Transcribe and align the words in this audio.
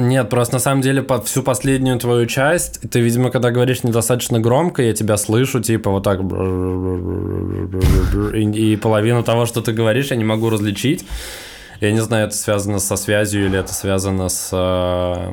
Нет, 0.00 0.30
просто 0.30 0.54
на 0.54 0.60
самом 0.60 0.80
деле 0.80 1.02
под 1.02 1.26
всю 1.26 1.42
последнюю 1.42 1.98
твою 1.98 2.24
часть, 2.26 2.80
ты, 2.90 3.00
видимо, 3.00 3.30
когда 3.30 3.50
говоришь 3.50 3.82
недостаточно 3.84 4.40
громко, 4.40 4.82
я 4.82 4.94
тебя 4.94 5.18
слышу, 5.18 5.60
типа, 5.60 5.90
вот 5.90 6.04
так, 6.04 6.20
и, 8.34 8.72
и 8.72 8.76
половину 8.76 9.22
того, 9.22 9.44
что 9.44 9.60
ты 9.60 9.72
говоришь, 9.72 10.10
я 10.10 10.16
не 10.16 10.24
могу 10.24 10.48
различить. 10.48 11.04
Я 11.80 11.92
не 11.92 12.00
знаю, 12.00 12.28
это 12.28 12.36
связано 12.36 12.78
со 12.78 12.96
связью 12.96 13.46
или 13.46 13.58
это 13.58 13.72
связано 13.72 14.28
с 14.28 14.50
э, 14.52 15.32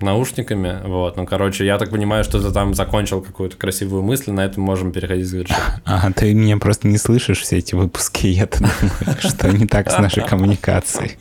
наушниками, 0.00 0.80
вот, 0.84 1.16
ну, 1.16 1.26
короче, 1.26 1.64
я 1.64 1.78
так 1.78 1.90
понимаю, 1.90 2.24
что 2.24 2.40
ты 2.40 2.52
там 2.52 2.74
закончил 2.74 3.22
какую-то 3.22 3.56
красивую 3.56 4.02
мысль, 4.02 4.30
на 4.30 4.44
этом 4.44 4.62
можем 4.62 4.92
переходить 4.92 5.26
к 5.26 5.28
завершению. 5.28 5.62
А, 5.84 6.12
ты 6.12 6.34
меня 6.34 6.58
просто 6.58 6.88
не 6.88 6.98
слышишь 6.98 7.40
все 7.40 7.58
эти 7.58 7.74
выпуски, 7.74 8.26
я-то 8.26 8.58
думаю, 8.58 9.16
что 9.20 9.50
не 9.50 9.66
так 9.66 9.90
с 9.90 9.98
нашей 9.98 10.22
коммуникацией. 10.26 11.16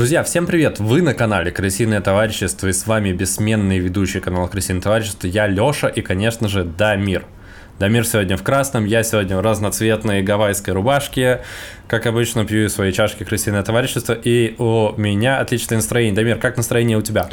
Друзья, 0.00 0.22
всем 0.22 0.46
привет! 0.46 0.78
Вы 0.78 1.02
на 1.02 1.12
канале 1.12 1.50
Крысиное 1.50 2.00
Товарищество 2.00 2.68
и 2.68 2.72
с 2.72 2.86
вами 2.86 3.12
бессменный 3.12 3.80
ведущий 3.80 4.20
канала 4.20 4.48
Крысиное 4.48 4.80
Товарищество. 4.80 5.26
Я 5.26 5.46
Лёша 5.46 5.88
и, 5.88 6.00
конечно 6.00 6.48
же, 6.48 6.64
Дамир. 6.64 7.26
Дамир 7.78 8.06
сегодня 8.06 8.38
в 8.38 8.42
красном, 8.42 8.86
я 8.86 9.02
сегодня 9.02 9.36
в 9.36 9.40
разноцветной 9.40 10.22
гавайской 10.22 10.72
рубашке. 10.72 11.42
Как 11.86 12.06
обычно, 12.06 12.46
пью 12.46 12.70
свои 12.70 12.92
чашки 12.92 13.24
Крысиное 13.24 13.62
Товарищество, 13.62 14.14
и 14.14 14.54
у 14.56 14.94
меня 14.96 15.38
отличное 15.38 15.76
настроение. 15.76 16.14
Дамир, 16.14 16.38
как 16.38 16.56
настроение 16.56 16.96
у 16.96 17.02
тебя? 17.02 17.28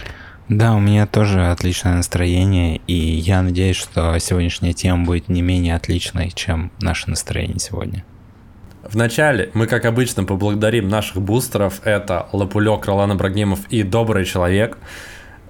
Да, 0.49 0.73
у 0.73 0.81
меня 0.81 1.07
тоже 1.07 1.47
отличное 1.47 1.95
настроение, 1.95 2.81
и 2.85 2.93
я 2.93 3.43
надеюсь, 3.43 3.77
что 3.77 4.19
сегодняшняя 4.19 4.73
тема 4.73 5.05
будет 5.05 5.29
не 5.29 5.41
менее 5.41 5.73
отличной, 5.73 6.31
чем 6.35 6.73
наше 6.81 7.09
настроение 7.09 7.59
сегодня. 7.59 8.03
Вначале 8.91 9.49
мы, 9.53 9.67
как 9.67 9.85
обычно, 9.85 10.23
поблагодарим 10.23 10.87
наших 10.87 11.21
бустеров. 11.21 11.81
Это 11.83 12.27
Лапулек, 12.31 12.85
Ролан 12.85 13.13
Ибрагимов 13.13 13.59
и 13.69 13.83
Добрый 13.83 14.25
Человек. 14.25 14.77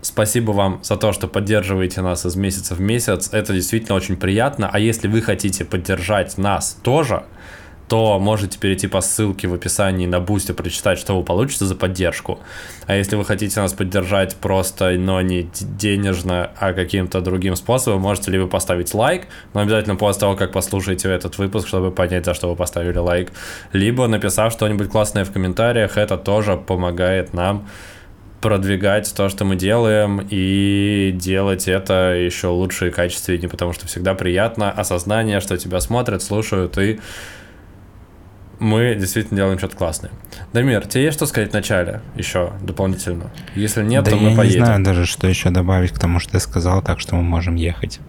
Спасибо 0.02 0.52
вам 0.52 0.80
за 0.83 0.97
то, 0.97 1.11
что 1.11 1.27
поддерживаете 1.27 2.02
нас 2.02 2.25
из 2.25 2.35
месяца 2.35 2.75
в 2.75 2.81
месяц. 2.81 3.30
Это 3.31 3.53
действительно 3.53 3.95
очень 3.95 4.17
приятно. 4.17 4.69
А 4.71 4.80
если 4.80 5.08
вы 5.08 5.21
хотите 5.21 5.65
поддержать 5.65 6.38
нас 6.38 6.77
тоже, 6.81 7.23
то 7.88 8.19
можете 8.19 8.59
перейти 8.59 8.88
по 8.88 9.02
ссылке 9.02 9.47
в 9.47 9.53
описании 9.53 10.05
на 10.05 10.19
Бусте, 10.19 10.53
прочитать, 10.53 10.99
что 10.99 11.17
вы 11.17 11.23
получите 11.23 11.66
за 11.66 11.75
поддержку. 11.75 12.39
А 12.85 12.95
если 12.95 13.16
вы 13.16 13.23
хотите 13.23 13.59
нас 13.59 13.73
поддержать 13.73 14.35
просто, 14.35 14.91
но 14.91 15.21
не 15.21 15.49
денежно, 15.59 16.52
а 16.59 16.73
каким-то 16.73 17.21
другим 17.21 17.55
способом, 17.55 18.02
можете 18.02 18.31
ли 18.31 18.39
вы 18.39 18.47
поставить 18.47 18.93
лайк, 18.93 19.27
но 19.53 19.61
обязательно 19.61 19.95
после 19.95 20.21
того, 20.21 20.35
как 20.35 20.52
послушаете 20.52 21.09
этот 21.09 21.38
выпуск, 21.38 21.67
чтобы 21.67 21.91
понять, 21.91 22.25
за 22.25 22.33
что 22.33 22.49
вы 22.49 22.55
поставили 22.55 22.97
лайк, 22.97 23.31
либо 23.71 24.08
написав 24.08 24.52
что-нибудь 24.52 24.89
классное 24.89 25.23
в 25.23 25.31
комментариях, 25.31 25.97
это 25.97 26.17
тоже 26.17 26.58
помогает 26.58 27.33
нам 27.33 27.67
продвигать 28.41 29.11
то, 29.15 29.30
что 29.30 29.45
мы 29.45 29.55
делаем, 29.55 30.25
и 30.30 31.11
делать 31.15 31.67
это 31.67 32.13
еще 32.13 32.47
лучше 32.47 32.89
и 32.89 32.91
качественнее, 32.91 33.49
потому 33.49 33.73
что 33.73 33.88
всегда 33.88 34.13
приятно 34.13 34.71
осознание, 34.71 35.39
что 35.39 35.58
тебя 35.58 35.80
смотрят, 35.80 36.21
слушают 36.21 36.77
и 36.77 36.99
мы 38.59 38.95
действительно 38.95 39.38
делаем 39.38 39.58
что-то 39.58 39.75
классное. 39.75 40.11
Дамир, 40.53 40.88
тебе 40.88 41.05
есть 41.05 41.17
что 41.17 41.25
сказать 41.25 41.52
в 41.52 41.53
начале 41.53 42.02
еще 42.16 42.53
дополнительно? 42.61 43.31
Если 43.55 43.83
нет, 43.83 44.03
да 44.03 44.11
то 44.11 44.17
мы 44.17 44.31
я 44.31 44.38
поедем. 44.38 44.59
не 44.59 44.66
знаю 44.66 44.83
даже, 44.83 45.05
что 45.05 45.27
еще 45.27 45.49
добавить 45.49 45.91
к 45.91 45.99
тому, 45.99 46.19
что 46.19 46.33
ты 46.33 46.39
сказал, 46.39 46.81
так 46.81 46.99
что 46.99 47.16
мы 47.16 47.22
можем 47.23 47.55
ехать. 47.55 47.99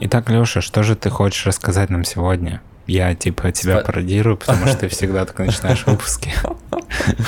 Итак, 0.00 0.28
Леша, 0.30 0.60
что 0.60 0.82
же 0.82 0.96
ты 0.96 1.10
хочешь 1.10 1.46
рассказать 1.46 1.88
нам 1.88 2.04
сегодня? 2.04 2.60
Я 2.86 3.14
типа 3.14 3.52
тебя 3.52 3.78
Спа... 3.78 3.86
пародирую, 3.86 4.36
потому 4.36 4.66
что 4.66 4.78
ты 4.78 4.88
всегда 4.90 5.24
так 5.24 5.38
начинаешь 5.38 5.86
выпуски. 5.86 6.32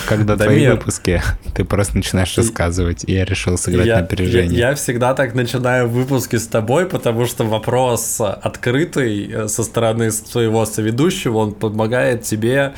Когда 0.08 0.36
твои 0.36 0.68
выпуски, 0.68 1.22
ты 1.54 1.64
просто 1.64 1.96
начинаешь 1.96 2.36
рассказывать, 2.36 3.04
и 3.06 3.12
я 3.12 3.24
решил 3.24 3.56
сыграть 3.56 3.86
на 3.86 3.98
опережение. 3.98 4.58
Я 4.58 4.74
всегда 4.74 5.14
так 5.14 5.34
начинаю 5.34 5.88
выпуски 5.88 6.36
с 6.36 6.46
тобой, 6.46 6.86
потому 6.86 7.26
что 7.26 7.44
вопрос 7.44 8.20
открытый 8.20 9.30
э, 9.30 9.48
со 9.48 9.62
стороны 9.62 10.10
своего 10.10 10.66
соведущего, 10.66 11.38
он 11.38 11.52
помогает 11.54 12.22
тебе 12.22 12.74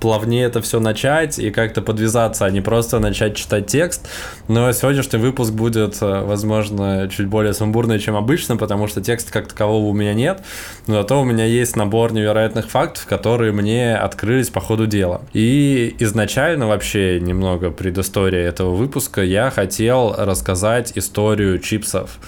плавнее 0.00 0.44
это 0.44 0.60
все 0.60 0.80
начать 0.80 1.38
и 1.38 1.50
как-то 1.50 1.82
подвязаться, 1.82 2.44
а 2.44 2.50
не 2.50 2.60
просто 2.60 2.98
начать 2.98 3.36
читать 3.36 3.66
текст. 3.66 4.08
Но 4.48 4.70
сегодняшний 4.72 5.18
выпуск 5.18 5.52
будет, 5.52 5.96
э, 6.00 6.22
возможно, 6.22 7.08
чуть 7.10 7.26
более 7.26 7.54
сумбурный, 7.54 7.98
чем 7.98 8.16
обычно, 8.16 8.56
потому 8.56 8.86
что 8.86 9.00
текста 9.00 9.32
как 9.32 9.48
такового 9.48 9.86
у 9.86 9.92
меня 9.92 10.14
нет, 10.14 10.42
но 10.86 10.94
зато 10.94 11.20
у 11.20 11.24
меня 11.24 11.44
есть 11.44 11.76
набор 11.76 12.12
невероятных 12.12 12.68
фактов, 12.68 13.06
которые 13.06 13.52
мне 13.52 13.96
открылись 13.96 14.50
по 14.50 14.60
ходу 14.60 14.86
дела. 14.86 15.22
И 15.32 15.96
изначально 15.98 16.66
вообще 16.66 17.20
немного 17.20 17.70
предыстория 17.70 18.46
этого 18.48 18.74
выпуска 18.74 19.22
я 19.22 19.50
хотел 19.50 20.14
рассказать 20.16 20.92
историю 20.94 21.58
чипсов 21.58 22.18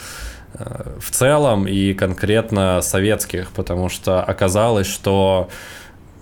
э, 0.54 0.98
в 1.00 1.10
целом 1.10 1.66
и 1.66 1.92
конкретно 1.94 2.80
советских, 2.80 3.50
потому 3.50 3.88
что 3.88 4.22
оказалось, 4.22 4.86
что 4.86 5.48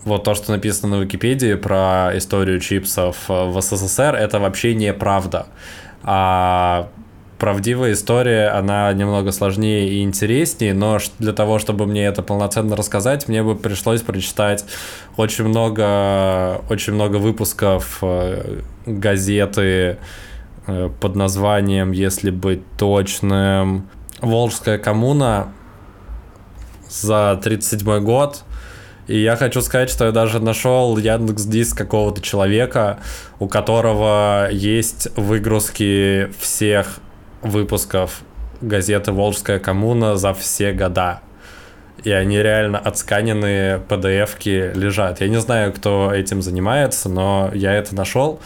вот 0.06 0.22
то, 0.22 0.34
что 0.34 0.52
написано 0.52 0.96
на 0.96 1.02
Википедии 1.02 1.54
про 1.54 2.12
историю 2.14 2.60
чипсов 2.60 3.28
в 3.28 3.60
СССР, 3.60 4.14
это 4.14 4.38
вообще 4.38 4.72
неправда. 4.74 5.48
А 6.04 6.88
правдивая 7.38 7.92
история, 7.92 8.48
она 8.48 8.92
немного 8.92 9.32
сложнее 9.32 9.88
и 9.88 10.02
интереснее, 10.02 10.74
но 10.74 10.98
для 11.18 11.32
того, 11.32 11.58
чтобы 11.58 11.86
мне 11.86 12.06
это 12.06 12.22
полноценно 12.22 12.76
рассказать, 12.76 13.26
мне 13.26 13.42
бы 13.42 13.56
пришлось 13.56 14.00
прочитать 14.02 14.64
очень 15.16 15.44
много, 15.44 16.62
очень 16.70 16.92
много 16.92 17.16
выпусков 17.16 17.98
э, 18.02 18.60
газеты 18.86 19.98
э, 20.68 20.88
под 21.00 21.16
названием, 21.16 21.90
если 21.90 22.30
быть 22.30 22.62
точным, 22.78 23.90
«Волжская 24.20 24.78
коммуна» 24.78 25.52
за 26.88 27.38
37 27.42 28.00
год– 28.04 28.44
и 29.06 29.18
я 29.18 29.36
хочу 29.36 29.60
сказать, 29.60 29.90
что 29.90 30.06
я 30.06 30.12
даже 30.12 30.40
нашел 30.40 30.96
Яндекс 30.96 31.44
Диск 31.44 31.76
какого-то 31.76 32.20
человека, 32.20 32.98
у 33.38 33.46
которого 33.46 34.48
есть 34.50 35.08
выгрузки 35.16 36.30
всех 36.40 36.98
выпусков 37.42 38.22
газеты 38.60 39.12
«Волжская 39.12 39.58
коммуна» 39.58 40.16
за 40.16 40.34
все 40.34 40.72
года. 40.72 41.20
И 42.06 42.10
они 42.12 42.40
реально 42.40 42.78
отсканенные 42.78 43.82
PDF-ки 43.88 44.70
лежат. 44.76 45.20
Я 45.20 45.26
не 45.26 45.40
знаю, 45.40 45.72
кто 45.72 46.12
этим 46.14 46.40
занимается, 46.40 47.08
но 47.08 47.50
я 47.52 47.74
это 47.74 47.96
нашел. 47.96 48.38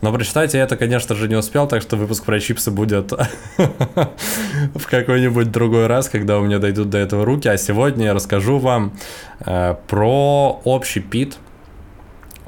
Но 0.00 0.14
прочитать 0.14 0.54
я 0.54 0.62
это, 0.62 0.78
конечно 0.78 1.14
же, 1.14 1.28
не 1.28 1.36
успел, 1.36 1.68
так 1.68 1.82
что 1.82 1.96
выпуск 1.96 2.24
про 2.24 2.40
чипсы 2.40 2.70
будет 2.70 3.12
в 3.58 4.86
какой-нибудь 4.88 5.52
другой 5.52 5.88
раз, 5.88 6.08
когда 6.08 6.38
у 6.38 6.42
меня 6.42 6.58
дойдут 6.58 6.88
до 6.88 6.96
этого 6.96 7.26
руки. 7.26 7.48
А 7.48 7.58
сегодня 7.58 8.06
я 8.06 8.14
расскажу 8.14 8.58
вам 8.58 8.94
э, 9.40 9.74
про 9.88 10.62
общий 10.64 11.00
пит, 11.00 11.36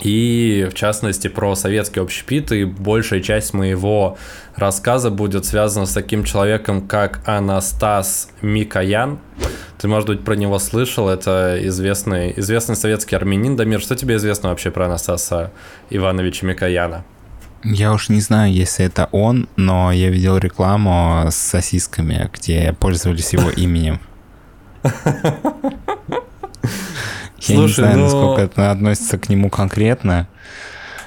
и 0.01 0.67
в 0.71 0.75
частности 0.75 1.29
про 1.29 1.57
советский 1.57 2.01
общепит, 2.01 2.53
и 2.53 2.65
большая 2.65 3.21
часть 3.21 3.53
моего 3.53 4.17
рассказа 4.57 5.11
будет 5.11 5.45
связана 5.45 5.85
с 5.85 5.93
таким 5.93 6.25
человеком, 6.25 6.89
как 6.89 7.21
Анастас 7.27 8.31
Микоян. 8.41 9.19
Ты, 9.79 9.89
может 9.89 10.09
быть, 10.09 10.25
про 10.25 10.35
него 10.35 10.59
слышал, 10.59 11.09
это 11.09 11.59
известный, 11.63 12.33
известный 12.37 12.77
советский 12.77 13.17
армянин. 13.17 13.57
Дамир, 13.57 13.81
что 13.81 13.97
тебе 13.97 14.17
известно 14.17 14.51
вообще 14.51 14.71
про 14.71 14.87
Анастаса 14.87 15.51
Ивановича 15.91 16.47
Микояна? 16.47 17.05
Я 17.65 17.93
уж 17.93 18.11
не 18.11 18.21
знаю, 18.21 18.53
если 18.53 18.85
это 18.85 19.09
он, 19.11 19.49
но 19.57 19.91
я 19.91 20.11
видел 20.11 20.37
рекламу 20.37 21.27
с 21.31 21.35
сосисками, 21.35 22.31
где 22.33 22.75
пользовались 22.79 23.33
его 23.33 23.51
именем. 23.57 24.01
Я 27.39 27.57
не 27.57 27.69
знаю, 27.69 27.99
насколько 27.99 28.43
это 28.43 28.71
относится 28.71 29.19
к 29.19 29.29
нему 29.29 29.51
конкретно. 29.51 30.29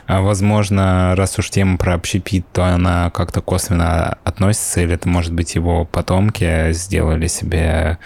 А 0.07 0.21
возможно, 0.21 1.15
раз 1.17 1.37
уж 1.37 1.49
тема 1.49 1.77
про 1.77 1.93
общепит, 1.93 2.45
то 2.53 2.63
она 2.63 3.09
как-то 3.09 3.41
косвенно 3.41 4.17
относится, 4.23 4.79
или 4.79 4.93
это, 4.93 5.09
может 5.09 5.33
быть, 5.33 5.55
его 5.55 5.83
потомки 5.83 6.71
сделали 6.71 7.27
себе 7.27 7.97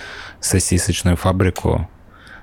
сосисочную 0.42 1.16
фабрику. 1.16 1.88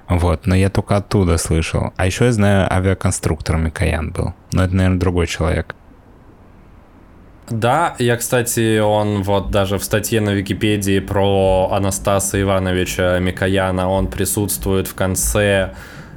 Вот, 0.09 0.47
но 0.47 0.55
я 0.55 0.71
только 0.71 0.97
оттуда 0.97 1.37
слышал. 1.37 1.93
А 1.97 2.07
еще 2.07 2.25
я 2.25 2.33
знаю, 2.33 2.73
авиаконструктор 2.73 3.59
Микоян 3.59 4.11
был. 4.11 4.33
Но 4.53 4.65
это, 4.65 4.75
наверное, 4.75 4.99
другой 4.99 5.27
человек. 5.27 5.75
Да, 7.51 7.95
я, 7.99 8.17
кстати, 8.17 8.79
он 8.79 9.23
вот 9.23 9.51
даже 9.51 9.79
в 9.79 9.85
статье 9.85 10.21
на 10.21 10.31
Википедии 10.31 11.01
про 11.01 11.71
Анастаса 11.73 12.41
Ивановича 12.41 13.19
Микояна, 13.21 13.89
он 13.89 14.09
присутствует 14.09 14.87
в 14.87 14.95
конце 14.95 15.75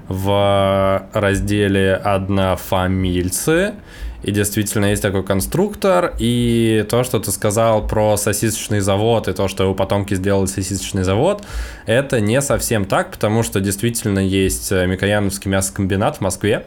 в 0.10 1.08
разделе 1.14 1.96
«Однофамильцы», 1.96 3.76
и 4.24 4.32
действительно 4.32 4.86
есть 4.86 5.02
такой 5.02 5.24
конструктор, 5.24 6.14
и 6.20 6.86
то, 6.90 7.04
что 7.04 7.20
ты 7.20 7.32
сказал 7.32 7.88
про 7.88 8.18
сосисочный 8.18 8.80
завод, 8.80 9.28
и 9.28 9.34
то, 9.34 9.48
что 9.48 9.64
его 9.64 9.74
потомки 9.74 10.14
сделали 10.14 10.46
сосисочный 10.46 11.04
завод, 11.04 11.44
это 11.86 12.20
не 12.20 12.42
совсем 12.42 12.86
так, 12.86 13.12
потому 13.12 13.44
что 13.44 13.60
действительно 13.60 14.20
есть 14.20 14.72
Микояновский 14.72 15.50
мясокомбинат 15.50 16.18
в 16.18 16.22
Москве, 16.22 16.66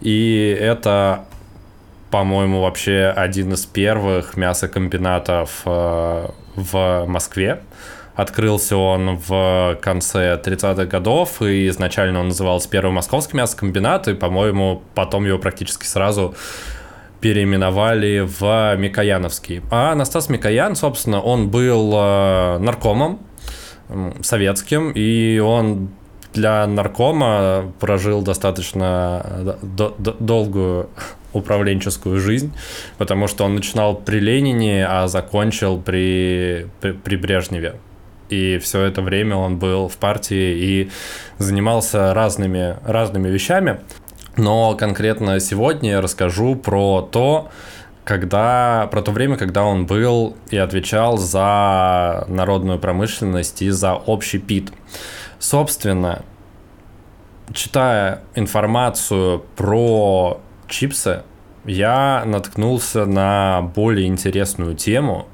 и 0.00 0.56
это 0.58 1.26
по-моему, 2.10 2.62
вообще 2.62 3.12
один 3.14 3.52
из 3.52 3.66
первых 3.66 4.36
мясокомбинатов 4.36 5.62
э, 5.64 6.28
в 6.54 7.04
Москве. 7.06 7.60
Открылся 8.14 8.76
он 8.78 9.18
в 9.18 9.78
конце 9.82 10.40
30-х 10.42 10.86
годов, 10.86 11.42
и 11.42 11.68
изначально 11.68 12.20
он 12.20 12.28
назывался 12.28 12.70
Первый 12.70 12.92
Московский 12.92 13.36
мясокомбинат, 13.36 14.08
и, 14.08 14.14
по-моему, 14.14 14.82
потом 14.94 15.26
его 15.26 15.38
практически 15.38 15.84
сразу 15.84 16.34
переименовали 17.20 18.20
в 18.20 18.76
Микояновский. 18.76 19.62
А 19.70 19.92
Анастас 19.92 20.28
Микоян, 20.28 20.76
собственно, 20.76 21.20
он 21.20 21.48
был 21.48 21.92
э, 21.94 22.58
наркомом 22.58 23.20
советским, 24.20 24.90
и 24.90 25.38
он 25.38 25.90
для 26.32 26.66
наркома 26.66 27.72
прожил 27.80 28.22
достаточно 28.22 29.56
долгую 29.62 30.90
управленческую 31.32 32.20
жизнь, 32.20 32.52
потому 32.98 33.26
что 33.26 33.44
он 33.44 33.54
начинал 33.54 33.96
при 33.96 34.20
Ленине, 34.20 34.86
а 34.86 35.08
закончил 35.08 35.80
при, 35.80 36.68
при, 36.80 36.92
при 36.92 37.16
Брежневе. 37.16 37.76
И 38.28 38.58
все 38.58 38.82
это 38.82 39.02
время 39.02 39.36
он 39.36 39.58
был 39.58 39.88
в 39.88 39.96
партии 39.98 40.56
и 40.56 40.90
занимался 41.38 42.12
разными, 42.12 42.76
разными 42.84 43.28
вещами. 43.28 43.80
Но 44.36 44.74
конкретно 44.74 45.40
сегодня 45.40 45.92
я 45.92 46.00
расскажу 46.00 46.56
про 46.56 47.00
то, 47.02 47.50
когда, 48.04 48.88
про 48.90 49.02
то 49.02 49.10
время, 49.10 49.36
когда 49.36 49.64
он 49.64 49.86
был 49.86 50.36
и 50.50 50.56
отвечал 50.56 51.16
за 51.16 52.24
народную 52.28 52.78
промышленность 52.78 53.62
и 53.62 53.70
за 53.70 53.94
общий 53.94 54.38
ПИТ. 54.38 54.72
Собственно, 55.38 56.22
читая 57.52 58.22
информацию 58.34 59.44
про 59.56 60.40
чипсы, 60.68 61.22
я 61.64 62.22
наткнулся 62.26 63.06
на 63.06 63.62
более 63.74 64.06
интересную 64.06 64.76
тему, 64.76 65.26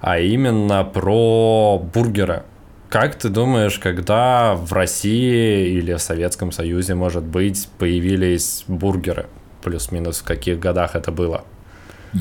а 0.00 0.18
именно 0.18 0.82
про 0.82 1.78
бургеры. 1.78 2.42
Как 2.90 3.14
ты 3.14 3.28
думаешь, 3.28 3.78
когда 3.78 4.54
в 4.54 4.72
России 4.72 5.78
или 5.78 5.92
в 5.92 6.00
Советском 6.00 6.50
Союзе, 6.50 6.96
может 6.96 7.22
быть, 7.22 7.68
появились 7.78 8.64
бургеры? 8.66 9.26
Плюс-минус 9.62 10.18
в 10.18 10.24
каких 10.24 10.58
годах 10.58 10.96
это 10.96 11.12
было? 11.12 11.44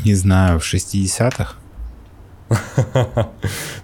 Не 0.06 0.13
знаю, 0.13 0.60
в 0.60 0.63
60-х? 0.63 1.56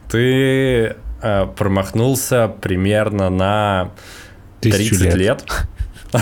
Ты 0.10 0.96
э, 1.24 1.46
промахнулся 1.58 2.48
примерно 2.48 3.32
на 3.32 3.92
30 4.62 5.16
лет. 5.16 5.16
лет. 5.16 5.44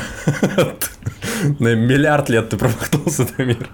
На 1.60 1.76
миллиард 1.76 2.30
лет 2.30 2.50
ты 2.50 2.58
промахнулся, 2.58 3.28
Дамир. 3.38 3.68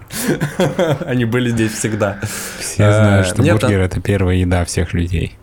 Они 1.06 1.24
были 1.24 1.50
здесь 1.50 1.72
всегда. 1.72 2.18
Все 2.58 2.92
знают, 2.92 3.28
что 3.28 3.42
бургер— 3.42 3.80
это 3.80 4.00
первая 4.00 4.36
еда 4.36 4.64
всех 4.64 4.92
людей. 4.92 5.38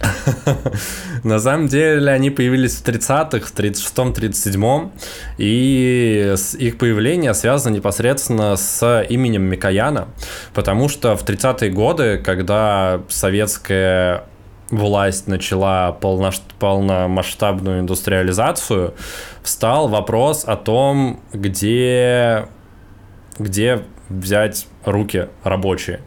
На 1.24 1.38
самом 1.38 1.68
деле 1.68 2.10
они 2.10 2.30
появились 2.30 2.76
в 2.76 2.84
30-х, 2.84 3.46
в 3.46 3.54
36-м, 3.54 4.12
37-м, 4.12 4.92
и 5.38 6.34
их 6.58 6.78
появление 6.78 7.34
связано 7.34 7.74
непосредственно 7.74 8.56
с 8.56 9.02
именем 9.08 9.42
Микояна, 9.42 10.08
потому 10.52 10.88
что 10.88 11.16
в 11.16 11.24
30-е 11.24 11.70
годы, 11.70 12.18
когда 12.18 13.00
советская 13.08 14.24
власть 14.70 15.26
начала 15.28 15.92
полномасштабную 15.92 17.80
индустриализацию, 17.80 18.94
встал 19.42 19.88
вопрос 19.88 20.44
о 20.46 20.56
том, 20.56 21.20
где, 21.32 22.46
где 23.38 23.82
взять 24.08 24.66
руки 24.84 25.28
рабочие. 25.42 26.00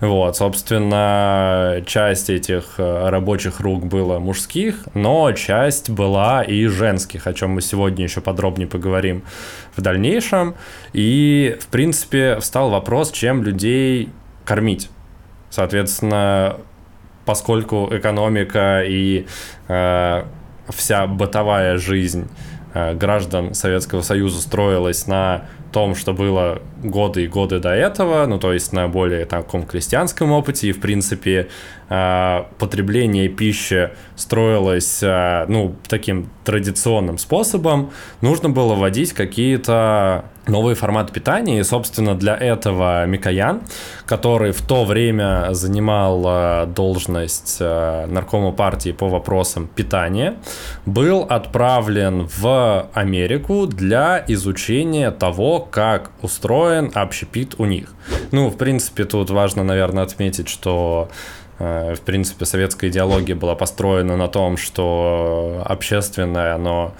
Вот, 0.00 0.36
собственно, 0.36 1.82
часть 1.86 2.30
этих 2.30 2.74
э, 2.78 3.08
рабочих 3.08 3.60
рук 3.60 3.86
была 3.86 4.20
мужских, 4.20 4.86
но 4.94 5.32
часть 5.32 5.90
была 5.90 6.42
и 6.42 6.66
женских, 6.66 7.26
о 7.26 7.34
чем 7.34 7.50
мы 7.50 7.60
сегодня 7.60 8.04
еще 8.04 8.20
подробнее 8.20 8.68
поговорим 8.68 9.22
в 9.76 9.80
дальнейшем. 9.80 10.54
И, 10.92 11.56
в 11.60 11.66
принципе, 11.66 12.38
встал 12.40 12.70
вопрос, 12.70 13.10
чем 13.10 13.42
людей 13.42 14.10
кормить. 14.44 14.90
Соответственно, 15.50 16.56
поскольку 17.24 17.88
экономика 17.90 18.82
и 18.86 19.26
э, 19.68 20.24
вся 20.68 21.06
бытовая 21.06 21.78
жизнь 21.78 22.28
э, 22.74 22.94
граждан 22.94 23.54
Советского 23.54 24.02
Союза 24.02 24.40
строилась 24.40 25.06
на 25.06 25.44
том, 25.72 25.94
что 25.94 26.14
было 26.14 26.62
годы 26.82 27.24
и 27.24 27.26
годы 27.26 27.58
до 27.58 27.70
этого, 27.70 28.26
ну, 28.26 28.38
то 28.38 28.52
есть 28.52 28.72
на 28.72 28.88
более 28.88 29.24
таком 29.24 29.64
крестьянском 29.64 30.32
опыте, 30.32 30.68
и, 30.68 30.72
в 30.72 30.80
принципе, 30.80 31.48
э, 31.88 32.42
потребление 32.58 33.28
пищи 33.28 33.90
строилось, 34.16 35.02
э, 35.02 35.46
ну, 35.48 35.74
таким 35.88 36.30
традиционным 36.44 37.18
способом, 37.18 37.90
нужно 38.20 38.50
было 38.50 38.74
вводить 38.74 39.12
какие-то 39.12 40.24
новые 40.46 40.74
форматы 40.74 41.12
питания, 41.12 41.58
и, 41.58 41.62
собственно, 41.62 42.14
для 42.14 42.34
этого 42.34 43.04
Микоян, 43.06 43.60
который 44.06 44.52
в 44.52 44.62
то 44.62 44.84
время 44.84 45.48
занимал 45.50 46.24
э, 46.26 46.66
должность 46.66 47.60
наркома 47.60 48.52
партии 48.52 48.92
по 48.92 49.08
вопросам 49.08 49.68
питания, 49.68 50.36
был 50.86 51.22
отправлен 51.22 52.28
в 52.38 52.88
Америку 52.94 53.66
для 53.66 54.24
изучения 54.28 55.10
того, 55.10 55.60
как 55.60 56.12
устроен 56.22 56.67
общепит 56.76 57.54
у 57.58 57.64
них. 57.64 57.94
Ну, 58.32 58.48
в 58.48 58.56
принципе, 58.56 59.04
тут 59.04 59.30
важно, 59.30 59.64
наверное, 59.64 60.04
отметить, 60.04 60.48
что 60.48 61.10
э, 61.58 61.94
в 61.94 62.00
принципе, 62.00 62.44
советская 62.44 62.90
идеология 62.90 63.34
была 63.34 63.54
построена 63.54 64.16
на 64.16 64.28
том, 64.28 64.56
что 64.56 65.62
общественное, 65.64 66.54
оно 66.54 66.94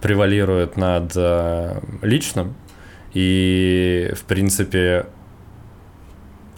превалирует 0.00 0.76
над 0.76 1.12
э, 1.16 1.80
личным, 2.02 2.54
и, 3.14 4.12
в 4.14 4.24
принципе, 4.24 5.06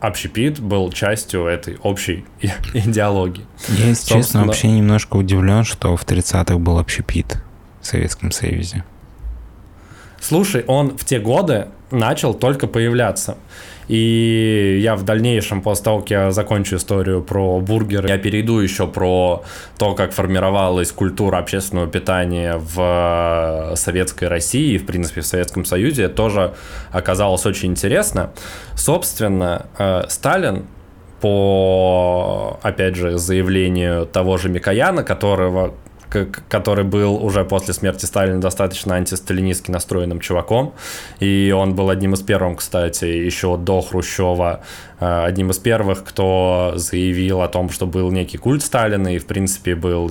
общепит 0.01 0.61
был 0.61 0.91
частью 0.91 1.47
этой 1.47 1.77
общей 1.83 2.25
идеологии. 2.75 3.47
Я, 3.69 3.87
если 3.87 3.95
Собственно... 3.95 4.23
честно, 4.23 4.45
вообще 4.47 4.69
немножко 4.69 5.17
удивлен, 5.17 5.65
что 5.65 5.97
в 5.97 6.05
30-х 6.05 6.59
был 6.59 6.79
общепит 6.79 7.39
в 7.81 7.87
Советском 7.87 8.33
Союзе. 8.33 8.85
Слушай, 10.21 10.65
он 10.67 10.97
в 10.97 11.05
те 11.05 11.19
годы 11.21 11.69
начал 11.91 12.35
только 12.35 12.67
появляться. 12.67 13.37
И 13.89 14.81
я 14.83 14.97
в 14.97 15.03
дальнейшем, 15.03 15.63
после 15.63 15.85
того, 15.85 16.01
как 16.01 16.11
я 16.11 16.31
закончу 16.31 16.77
историю 16.77 17.23
про 17.23 17.59
бургеры, 17.59 18.09
я 18.09 18.19
перейду 18.19 18.59
еще 18.59 18.87
про 18.87 19.45
то, 19.79 19.95
как 19.95 20.13
формировалась 20.13 20.93
культура 20.93 21.39
общественного 21.39 21.87
питания 21.87 22.59
в 22.59 23.73
Советской 23.77 24.29
России 24.29 24.75
и, 24.75 24.79
в 24.79 24.85
принципе, 24.85 25.23
в 25.23 25.27
Советском 25.27 25.65
Союзе. 25.65 26.09
Тоже 26.09 26.55
оказалось 26.91 27.47
очень 27.47 27.71
интересно. 27.71 28.31
Собственно, 28.75 29.67
э, 29.79 30.03
Сталин 30.09 30.67
по, 31.23 32.59
опять 32.63 32.95
же, 32.95 33.17
заявлению 33.19 34.07
того 34.07 34.37
же 34.37 34.51
Микояна, 34.51 35.03
которого, 35.03 35.75
который 36.09 36.85
был 36.85 37.25
уже 37.25 37.45
после 37.45 37.75
смерти 37.75 38.07
Сталина 38.07 38.41
достаточно 38.41 38.95
антисталинистски 38.95 39.71
настроенным 39.71 40.21
чуваком. 40.21 40.75
И 41.21 41.55
он 41.57 41.75
был 41.75 41.91
одним 41.91 42.15
из 42.15 42.23
первых, 42.23 42.59
кстати, 42.59 43.05
еще 43.05 43.57
до 43.57 43.81
Хрущева, 43.81 44.61
э, 45.01 45.25
одним 45.25 45.51
из 45.51 45.59
первых, 45.59 46.05
кто 46.05 46.73
заявил 46.77 47.43
о 47.43 47.49
том, 47.49 47.71
что 47.71 47.87
был 47.87 48.11
некий 48.11 48.39
культ 48.39 48.63
Сталина 48.63 49.09
и, 49.09 49.19
в 49.19 49.27
принципе, 49.27 49.75
был 49.75 50.11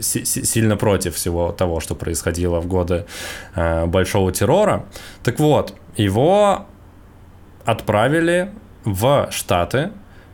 сильно 0.00 0.76
против 0.76 1.14
всего 1.14 1.52
того, 1.52 1.80
что 1.80 1.94
происходило 1.94 2.60
в 2.60 2.66
годы 2.66 3.06
э, 3.54 3.86
Большого 3.86 4.32
террора. 4.32 4.84
Так 5.22 5.38
вот, 5.38 5.74
его 5.96 6.66
отправили 7.64 8.50
в 8.84 9.28
Штаты, 9.30 9.90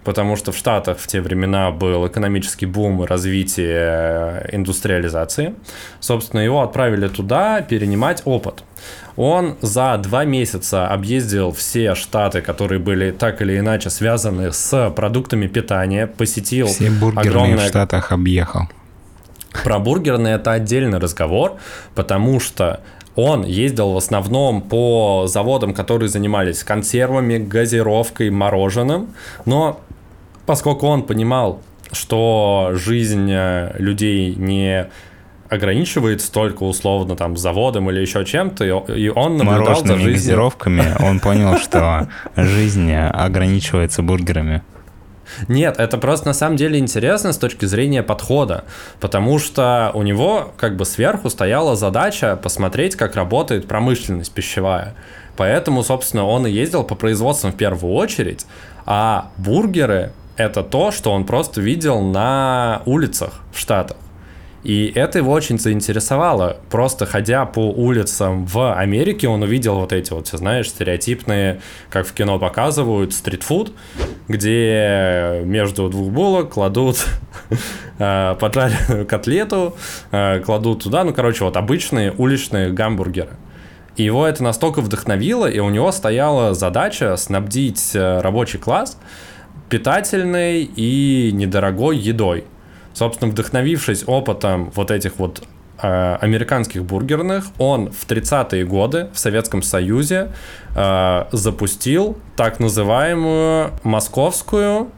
потому 0.08 0.36
что 0.36 0.52
в 0.52 0.56
Штатах 0.56 0.96
в 0.98 1.06
те 1.06 1.20
времена 1.20 1.70
был 1.70 2.06
экономический 2.06 2.64
бум 2.64 3.04
и 3.04 3.06
развитие 3.06 3.76
э, 3.78 4.48
индустриализации. 4.56 5.54
Собственно, 6.00 6.40
его 6.40 6.62
отправили 6.62 7.08
туда 7.08 7.60
перенимать 7.60 8.22
опыт. 8.24 8.64
Он 9.16 9.58
за 9.60 9.98
два 9.98 10.24
месяца 10.24 10.86
объездил 10.86 11.52
все 11.52 11.94
штаты, 11.94 12.40
которые 12.40 12.78
были 12.78 13.10
так 13.10 13.42
или 13.42 13.58
иначе 13.58 13.90
связаны 13.90 14.50
с 14.50 14.90
продуктами 14.96 15.46
питания, 15.46 16.06
посетил 16.06 16.68
все 16.68 16.90
бургерные 16.90 17.28
огромное... 17.28 17.66
в 17.66 17.68
Штатах 17.68 18.10
объехал. 18.10 18.62
Про 19.62 19.78
бургерные 19.78 20.36
это 20.36 20.52
отдельный 20.52 20.98
разговор, 20.98 21.58
потому 21.94 22.40
что 22.40 22.80
он 23.14 23.44
ездил 23.44 23.92
в 23.92 23.98
основном 23.98 24.62
по 24.62 25.26
заводам, 25.26 25.74
которые 25.74 26.08
занимались 26.08 26.64
консервами, 26.64 27.36
газировкой, 27.36 28.30
мороженым, 28.30 29.08
но 29.44 29.80
поскольку 30.48 30.86
он 30.86 31.02
понимал, 31.02 31.60
что 31.92 32.70
жизнь 32.72 33.30
э, 33.30 33.74
людей 33.78 34.34
не 34.34 34.88
ограничивается 35.50 36.32
только 36.32 36.62
условно 36.62 37.16
там 37.16 37.36
заводом 37.36 37.90
или 37.90 38.00
еще 38.00 38.24
чем-то, 38.24 38.64
и 38.94 39.08
он 39.10 39.36
наблюдал 39.36 39.84
за 39.84 39.96
жизнью... 39.96 40.12
газировками, 40.14 40.96
он 41.00 41.20
понял, 41.20 41.58
что 41.58 42.08
жизнь 42.34 42.90
ограничивается 42.94 44.02
бургерами. 44.02 44.62
Нет, 45.48 45.76
это 45.78 45.98
просто 45.98 46.28
на 46.28 46.32
самом 46.32 46.56
деле 46.56 46.78
интересно 46.78 47.34
с 47.34 47.38
точки 47.38 47.66
зрения 47.66 48.02
подхода, 48.02 48.64
потому 49.00 49.38
что 49.38 49.90
у 49.92 50.02
него 50.02 50.54
как 50.56 50.76
бы 50.76 50.86
сверху 50.86 51.28
стояла 51.28 51.76
задача 51.76 52.36
посмотреть, 52.36 52.96
как 52.96 53.16
работает 53.16 53.68
промышленность 53.68 54.32
пищевая. 54.32 54.94
Поэтому, 55.36 55.82
собственно, 55.82 56.24
он 56.24 56.46
и 56.46 56.50
ездил 56.50 56.84
по 56.84 56.94
производствам 56.94 57.52
в 57.52 57.56
первую 57.56 57.92
очередь, 57.92 58.46
а 58.86 59.30
бургеры 59.36 60.12
это 60.38 60.62
то, 60.62 60.90
что 60.90 61.10
он 61.10 61.24
просто 61.24 61.60
видел 61.60 62.00
на 62.00 62.82
улицах 62.86 63.40
в 63.52 63.58
Штатах. 63.58 63.96
И 64.64 64.90
это 64.94 65.18
его 65.18 65.32
очень 65.32 65.58
заинтересовало. 65.58 66.58
Просто 66.68 67.06
ходя 67.06 67.46
по 67.46 67.70
улицам 67.70 68.44
в 68.44 68.74
Америке, 68.76 69.28
он 69.28 69.42
увидел 69.42 69.76
вот 69.76 69.92
эти 69.92 70.12
вот, 70.12 70.28
знаешь, 70.28 70.68
стереотипные, 70.68 71.60
как 71.90 72.06
в 72.06 72.12
кино 72.12 72.38
показывают, 72.38 73.14
стритфуд, 73.14 73.72
где 74.26 75.42
между 75.44 75.88
двух 75.88 76.10
булок 76.10 76.54
кладут 76.54 77.04
э, 77.98 78.36
поджаренную 78.38 79.06
котлету, 79.06 79.76
э, 80.10 80.40
кладут 80.40 80.82
туда, 80.82 81.04
ну, 81.04 81.12
короче, 81.12 81.44
вот 81.44 81.56
обычные 81.56 82.12
уличные 82.12 82.72
гамбургеры. 82.72 83.36
И 83.96 84.02
его 84.02 84.26
это 84.26 84.42
настолько 84.42 84.80
вдохновило, 84.80 85.46
и 85.46 85.58
у 85.60 85.70
него 85.70 85.90
стояла 85.92 86.54
задача 86.54 87.16
снабдить 87.16 87.92
э, 87.94 88.20
рабочий 88.20 88.58
класс 88.58 88.98
питательной 89.68 90.62
и 90.64 91.30
недорогой 91.32 91.96
едой. 91.96 92.44
Собственно, 92.94 93.30
вдохновившись 93.30 94.04
опытом 94.06 94.70
вот 94.74 94.90
этих 94.90 95.18
вот 95.18 95.42
э, 95.80 96.16
американских 96.20 96.84
бургерных, 96.84 97.46
он 97.58 97.90
в 97.90 98.08
30-е 98.08 98.64
годы 98.64 99.08
в 99.12 99.18
Советском 99.18 99.62
Союзе 99.62 100.32
э, 100.74 101.24
запустил 101.32 102.18
так 102.36 102.60
называемую 102.60 103.72
московскую 103.84 104.90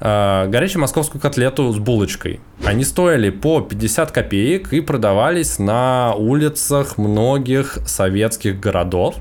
горячую 0.00 0.82
московскую 0.82 1.20
котлету 1.20 1.72
с 1.72 1.78
булочкой. 1.78 2.40
Они 2.64 2.84
стоили 2.84 3.30
по 3.30 3.60
50 3.60 4.12
копеек 4.12 4.72
и 4.72 4.80
продавались 4.80 5.58
на 5.58 6.14
улицах 6.14 6.98
многих 6.98 7.78
советских 7.86 8.60
городов, 8.60 9.16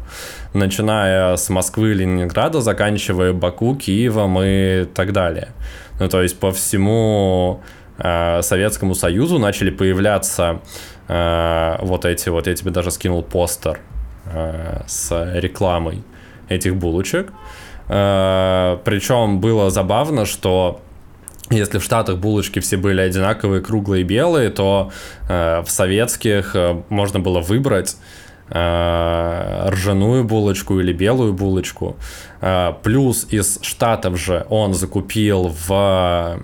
начиная 0.53 1.37
с 1.37 1.49
Москвы 1.49 1.91
и 1.91 1.93
Ленинграда, 1.93 2.61
заканчивая 2.61 3.31
Баку, 3.31 3.75
Киевом 3.75 4.37
и 4.41 4.85
так 4.85 5.13
далее. 5.13 5.49
Ну, 5.99 6.09
то 6.09 6.21
есть 6.21 6.37
по 6.39 6.51
всему 6.51 7.61
Э, 7.97 8.41
Советскому 8.41 8.93
Союзу 8.95 9.39
начали 9.39 9.69
появляться 9.69 10.61
э, 11.07 11.77
вот 11.81 12.05
эти 12.05 12.29
вот, 12.29 12.47
я 12.47 12.53
тебе 12.53 12.71
даже 12.71 12.91
скинул 12.91 13.23
постер 13.23 13.79
э, 14.25 14.81
с 14.85 15.31
рекламой 15.35 16.03
этих 16.49 16.75
булочек. 16.75 17.31
Причем 17.87 19.39
было 19.39 19.69
забавно, 19.69 20.25
что 20.25 20.81
если 21.51 21.77
в 21.77 21.83
Штатах 21.83 22.17
булочки 22.17 22.59
все 22.59 22.77
были 22.77 23.01
одинаковые, 23.01 23.61
круглые, 23.61 24.03
белые, 24.03 24.49
то 24.49 24.91
в 25.27 25.65
советских 25.67 26.55
можно 26.89 27.19
было 27.19 27.41
выбрать 27.41 27.95
Э, 28.47 29.69
ржаную 29.69 30.23
булочку 30.23 30.79
или 30.79 30.93
белую 30.93 31.33
булочку. 31.33 31.95
Э, 32.41 32.73
плюс 32.83 33.25
из 33.31 33.57
Штатов 33.63 34.19
же 34.19 34.45
он 34.49 34.75
закупил 34.75 35.51
в 35.67 36.39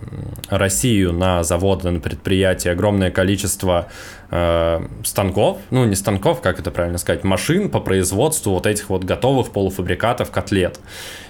Россию 0.50 1.14
на 1.14 1.44
заводы, 1.44 1.92
на 1.92 2.00
предприятия 2.00 2.72
огромное 2.72 3.12
количество 3.12 3.88
э, 4.32 4.82
станков, 5.04 5.60
ну 5.70 5.86
не 5.86 5.96
станков, 5.96 6.42
как 6.42 6.60
это 6.60 6.72
правильно 6.72 6.98
сказать, 6.98 7.24
машин 7.24 7.70
по 7.70 7.80
производству 7.80 8.54
вот 8.54 8.66
этих 8.66 8.90
вот 8.90 9.04
готовых 9.04 9.52
полуфабрикатов 9.52 10.32
котлет. 10.32 10.80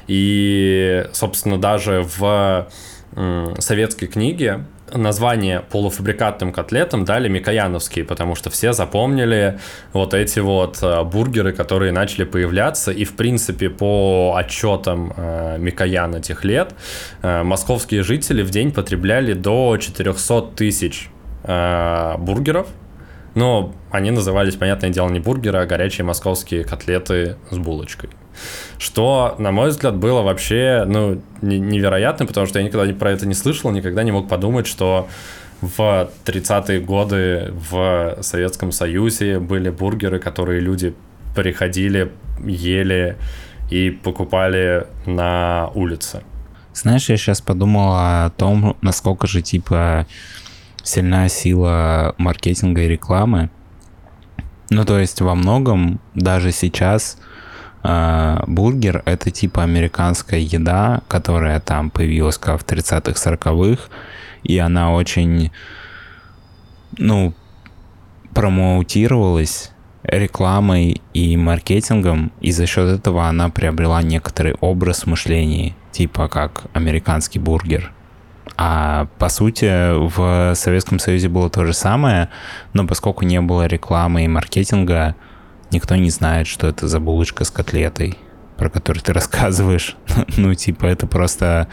И, 0.07 1.05
собственно, 1.11 1.57
даже 1.59 2.05
в 2.17 2.67
советской 3.59 4.07
книге 4.07 4.63
название 4.93 5.61
полуфабрикатным 5.69 6.53
котлетам 6.53 7.05
дали 7.05 7.27
Микояновские, 7.27 8.05
потому 8.05 8.35
что 8.35 8.49
все 8.49 8.73
запомнили 8.73 9.59
вот 9.93 10.13
эти 10.13 10.39
вот 10.39 10.79
э, 10.81 11.03
бургеры, 11.03 11.53
которые 11.53 11.91
начали 11.91 12.23
появляться, 12.23 12.91
и 12.91 13.03
в 13.03 13.15
принципе 13.15 13.69
по 13.69 14.35
отчетам 14.37 15.13
э, 15.15 15.57
Микояна 15.59 16.21
тех 16.21 16.43
лет 16.43 16.73
московские 17.21 18.03
жители 18.03 18.43
в 18.43 18.49
день 18.49 18.71
потребляли 18.71 19.33
до 19.33 19.77
400 19.77 20.41
тысяч 20.55 21.09
бургеров, 21.43 22.67
но 23.35 23.73
они 23.91 24.11
назывались, 24.11 24.55
понятное 24.55 24.89
дело, 24.89 25.09
не 25.09 25.19
бургеры, 25.19 25.59
а 25.59 25.65
горячие 25.65 26.05
московские 26.05 26.63
котлеты 26.63 27.37
с 27.49 27.57
булочкой. 27.57 28.09
Что, 28.77 29.35
на 29.37 29.51
мой 29.51 29.69
взгляд, 29.69 29.95
было 29.95 30.21
вообще 30.21 30.83
ну, 30.87 31.21
невероятно, 31.41 32.25
потому 32.25 32.47
что 32.47 32.59
я 32.59 32.65
никогда 32.65 32.91
про 32.93 33.11
это 33.11 33.27
не 33.27 33.33
слышал, 33.33 33.71
никогда 33.71 34.03
не 34.03 34.11
мог 34.11 34.27
подумать, 34.27 34.67
что 34.67 35.07
в 35.61 36.09
30-е 36.25 36.79
годы 36.81 37.53
в 37.69 38.17
Советском 38.21 38.71
Союзе 38.71 39.39
были 39.39 39.69
бургеры, 39.69 40.19
которые 40.19 40.59
люди 40.59 40.95
приходили, 41.35 42.11
ели 42.43 43.17
и 43.69 43.91
покупали 43.91 44.87
на 45.05 45.69
улице. 45.75 46.23
Знаешь, 46.73 47.09
я 47.09 47.17
сейчас 47.17 47.41
подумал 47.41 47.93
о 47.93 48.31
том, 48.37 48.77
насколько 48.81 49.27
же, 49.27 49.41
типа, 49.41 50.07
сильная 50.83 51.29
сила 51.29 52.15
маркетинга 52.17 52.81
и 52.81 52.87
рекламы. 52.87 53.49
Ну, 54.69 54.85
то 54.85 54.99
есть 54.99 55.21
во 55.21 55.35
многом 55.35 55.99
даже 56.15 56.51
сейчас 56.51 57.17
Uh, 57.83 58.43
бургер— 58.45 59.01
это 59.05 59.31
типа 59.31 59.63
американская 59.63 60.39
еда, 60.39 61.01
которая 61.07 61.59
там 61.59 61.89
появилась 61.89 62.37
как 62.37 62.61
в 62.61 62.63
30-х, 62.63 63.13
40-х, 63.13 63.89
и 64.43 64.59
она 64.59 64.93
очень, 64.93 65.51
ну, 66.99 67.33
промоутировалась 68.35 69.71
рекламой 70.03 71.01
и 71.15 71.35
маркетингом, 71.37 72.31
и 72.39 72.51
за 72.51 72.67
счет 72.67 72.87
этого 72.99 73.27
она 73.27 73.49
приобрела 73.49 74.03
некоторый 74.03 74.53
образ 74.61 75.07
мышления, 75.07 75.75
типа 75.91 76.27
как 76.27 76.65
американский 76.73 77.39
бургер. 77.39 77.91
А 78.63 79.07
по 79.17 79.27
сути 79.29 79.91
в 79.91 80.53
Советском 80.53 80.99
Союзе 80.99 81.29
было 81.29 81.49
то 81.49 81.65
же 81.65 81.73
самое, 81.73 82.29
но 82.73 82.85
поскольку 82.85 83.25
не 83.25 83.41
было 83.41 83.65
рекламы 83.65 84.25
и 84.25 84.27
маркетинга, 84.27 85.15
никто 85.71 85.95
не 85.95 86.11
знает, 86.11 86.45
что 86.45 86.67
это 86.67 86.87
за 86.87 86.99
булочка 86.99 87.43
с 87.43 87.49
котлетой, 87.49 88.19
про 88.57 88.69
которую 88.69 89.01
ты 89.01 89.13
рассказываешь. 89.19 89.97
ну, 90.37 90.53
типа, 90.53 90.85
это 90.85 91.07
просто 91.07 91.69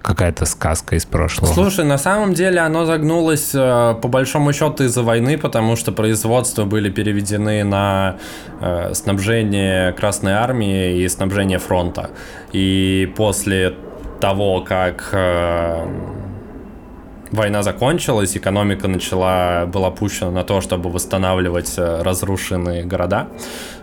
какая-то 0.00 0.46
сказка 0.46 0.96
из 0.96 1.04
прошлого. 1.04 1.52
Слушай, 1.52 1.84
на 1.84 1.98
самом 1.98 2.32
деле 2.32 2.60
оно 2.60 2.86
загнулось 2.86 3.50
э, 3.54 3.94
по 4.00 4.08
большому 4.08 4.54
счету 4.54 4.84
из-за 4.84 5.02
войны, 5.02 5.36
потому 5.36 5.76
что 5.76 5.92
производства 5.92 6.64
были 6.64 6.88
переведены 6.88 7.62
на 7.62 8.16
э, 8.62 8.94
снабжение 8.94 9.92
Красной 9.92 10.32
Армии 10.32 11.02
и 11.02 11.08
снабжение 11.08 11.58
фронта. 11.58 12.08
И 12.52 13.12
после 13.16 13.74
того, 14.20 14.60
как 14.62 15.10
э, 15.12 15.86
война 17.30 17.62
закончилась, 17.62 18.36
экономика 18.36 18.88
начала, 18.88 19.66
была 19.66 19.90
пущена 19.90 20.30
на 20.30 20.44
то, 20.44 20.60
чтобы 20.60 20.90
восстанавливать 20.90 21.74
э, 21.76 22.02
разрушенные 22.02 22.84
города 22.84 23.28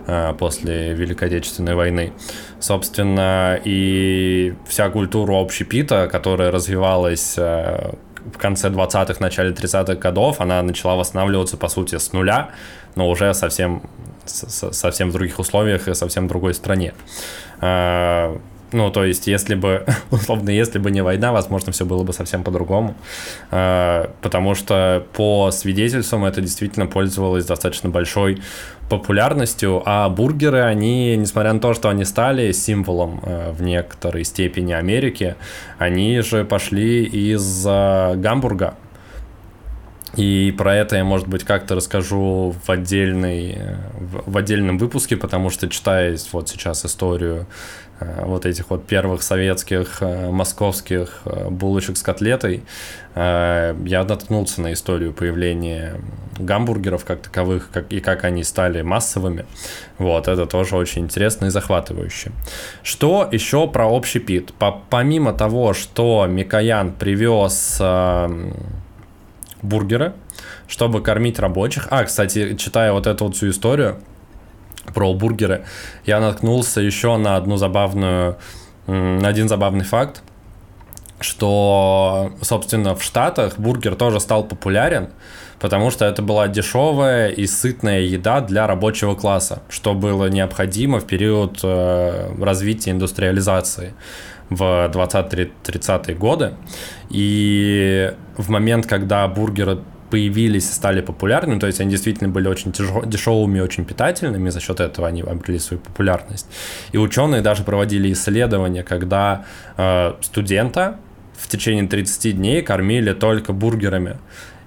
э, 0.08 0.34
после 0.38 0.94
Великой 0.94 1.28
Отечественной 1.30 1.76
войны. 1.76 2.14
Собственно, 2.60 3.60
и 3.64 4.56
вся 4.68 4.90
культура 4.90 5.42
общепита, 5.42 6.08
которая 6.08 6.52
развивалась 6.52 7.38
в 7.38 8.38
конце 8.38 8.70
20-х, 8.70 9.16
начале 9.20 9.52
30-х 9.52 9.96
годов, 9.96 10.40
она 10.40 10.62
начала 10.62 10.96
восстанавливаться, 10.96 11.58
по 11.58 11.68
сути, 11.68 11.98
с 11.98 12.14
нуля, 12.14 12.52
но 12.96 13.10
уже 13.10 13.34
совсем, 13.34 13.84
совсем 14.26 15.10
в 15.10 15.14
других 15.14 15.40
условиях 15.40 15.90
и 15.90 15.94
совсем 15.94 16.26
в 16.26 16.30
другой 16.30 16.54
стране. 16.54 16.94
Ну, 18.74 18.90
то 18.90 19.06
есть, 19.06 19.28
если 19.28 19.54
бы, 19.54 19.86
условно, 20.12 20.50
если 20.50 20.80
бы 20.80 20.90
не 20.92 21.02
война, 21.02 21.32
возможно, 21.32 21.72
все 21.72 21.86
было 21.86 22.04
бы 22.04 22.12
совсем 22.12 22.44
по-другому. 22.44 22.96
А, 23.52 24.12
потому 24.22 24.56
что 24.56 25.06
по 25.14 25.52
свидетельствам 25.52 26.26
это 26.26 26.42
действительно 26.42 26.88
пользовалось 26.88 27.46
достаточно 27.46 27.90
большой 27.90 28.42
популярностью, 28.90 29.82
а 29.86 30.10
бургеры, 30.10 30.62
они, 30.62 31.16
несмотря 31.16 31.54
на 31.54 31.60
то, 31.60 31.74
что 31.74 31.90
они 31.90 32.04
стали 32.04 32.52
символом 32.52 33.22
э, 33.24 33.52
в 33.52 33.62
некоторой 33.62 34.24
степени 34.24 34.74
Америки, 34.74 35.36
они 35.78 36.20
же 36.22 36.44
пошли 36.44 37.04
из 37.04 37.64
Гамбурга. 37.66 38.76
И 40.16 40.54
про 40.56 40.76
это 40.76 40.98
я, 40.98 41.04
может 41.04 41.28
быть, 41.28 41.44
как-то 41.44 41.74
расскажу 41.74 42.54
в, 42.64 42.70
отдельной, 42.70 43.58
в 44.00 44.38
отдельном 44.38 44.78
выпуске, 44.78 45.18
потому 45.18 45.50
что 45.50 45.68
читая 45.68 46.16
вот 46.32 46.50
сейчас 46.50 46.86
историю 46.86 47.48
Э, 47.93 47.93
вот 48.26 48.46
этих 48.46 48.70
вот 48.70 48.86
первых 48.86 49.24
советских 49.24 49.98
э, 50.02 50.30
московских 50.32 51.22
э, 51.26 51.50
булочек 51.50 51.98
с 51.98 52.02
котлетой, 52.02 52.64
я 53.16 54.06
наткнулся 54.10 54.60
на 54.60 54.74
историю 54.74 55.14
появления 55.14 55.98
гамбургеров 56.40 57.06
как 57.06 57.22
таковых, 57.22 57.70
как, 57.72 57.92
и 57.92 58.00
как 58.00 58.24
они 58.24 58.44
стали 58.44 58.82
массовыми. 58.82 59.46
Вот, 60.00 60.28
это 60.28 60.48
тоже 60.48 60.76
очень 60.76 61.04
интересно 61.04 61.46
и 61.46 61.50
захватывающе. 61.50 62.32
Что 62.82 63.30
еще 63.32 63.68
про 63.68 63.86
общий 63.86 64.20
пит? 64.20 64.54
По, 64.56 64.72
помимо 64.90 65.34
того, 65.34 65.74
что 65.74 66.26
Микоян 66.28 66.92
привез 66.92 67.78
э, 67.80 68.52
бургеры, 69.62 70.14
чтобы 70.68 71.02
кормить 71.02 71.40
рабочих. 71.40 71.88
А, 71.92 72.04
кстати, 72.04 72.56
читая 72.56 72.94
вот 72.94 73.08
эту 73.08 73.26
вот 73.26 73.36
всю 73.36 73.50
историю, 73.50 74.00
про 74.94 75.14
бургеры, 75.14 75.66
я 76.06 76.20
наткнулся 76.20 76.82
еще 76.82 77.18
на 77.18 77.36
одну 77.36 77.58
забавную, 77.58 78.38
на 78.88 79.28
один 79.28 79.48
забавный 79.48 79.86
факт, 79.86 80.22
что, 81.20 82.32
собственно, 82.42 82.96
в 82.96 83.04
Штатах 83.04 83.58
бургер 83.58 83.96
тоже 83.96 84.20
стал 84.20 84.44
популярен, 84.44 85.10
потому 85.60 85.92
что 85.92 86.06
это 86.06 86.22
была 86.22 86.48
дешевая 86.48 87.30
и 87.30 87.48
сытная 87.48 88.02
еда 88.02 88.42
для 88.42 88.68
рабочего 88.68 89.16
класса, 89.16 89.64
что 89.70 89.94
было 89.94 90.28
необходимо 90.28 91.00
в 91.00 91.06
период 91.06 91.60
э, 91.64 92.34
развития 92.40 92.92
индустриализации 92.92 93.94
в 94.50 94.92
20-30-е 94.94 96.16
годы. 96.16 96.54
И 97.10 98.14
в 98.38 98.50
момент, 98.50 98.88
когда 98.88 99.28
бургеры 99.28 99.80
появились 100.14 100.70
и 100.70 100.74
стали 100.74 101.02
популярными, 101.02 101.58
то 101.58 101.66
есть 101.66 101.82
они 101.82 101.90
действительно 101.90 102.30
были 102.30 102.48
очень 102.48 102.72
дешевыми, 102.72 103.62
очень 103.62 103.84
питательными, 103.84 104.52
за 104.52 104.60
счет 104.60 104.80
этого 104.80 105.08
они 105.08 105.22
обрели 105.22 105.58
свою 105.58 105.82
популярность. 105.82 106.46
И 106.92 107.00
ученые 107.00 107.42
даже 107.42 107.64
проводили 107.64 108.12
исследования, 108.12 108.84
когда 108.84 109.46
э, 109.76 110.14
студента 110.22 110.98
в 111.36 111.48
течение 111.48 111.88
30 111.88 112.38
дней 112.38 112.62
кормили 112.62 113.14
только 113.14 113.54
бургерами 113.54 114.18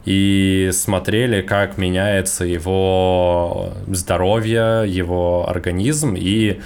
и 0.04 0.70
смотрели, 0.72 1.42
как 1.42 1.78
меняется 1.78 2.44
его 2.44 3.72
здоровье, 3.86 4.82
его 4.88 5.48
организм, 5.48 6.16
и 6.18 6.58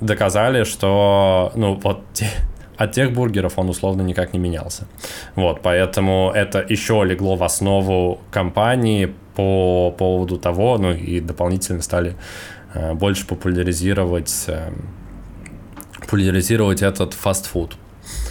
доказали, 0.00 0.64
что, 0.64 1.52
ну, 1.54 1.80
вот 1.80 2.02
от 2.76 2.92
тех 2.92 3.12
бургеров 3.12 3.58
он 3.58 3.68
условно 3.68 4.02
никак 4.02 4.32
не 4.32 4.38
менялся. 4.38 4.86
Вот, 5.34 5.60
поэтому 5.62 6.32
это 6.34 6.64
еще 6.68 7.02
легло 7.04 7.36
в 7.36 7.44
основу 7.44 8.20
компании 8.30 9.12
по 9.34 9.94
поводу 9.96 10.38
того, 10.38 10.78
ну 10.78 10.92
и 10.92 11.20
дополнительно 11.20 11.82
стали 11.82 12.16
э, 12.74 12.94
больше 12.94 13.26
популяризировать, 13.26 14.44
э, 14.48 14.70
популяризировать 16.00 16.82
этот 16.82 17.14
фастфуд. 17.14 17.76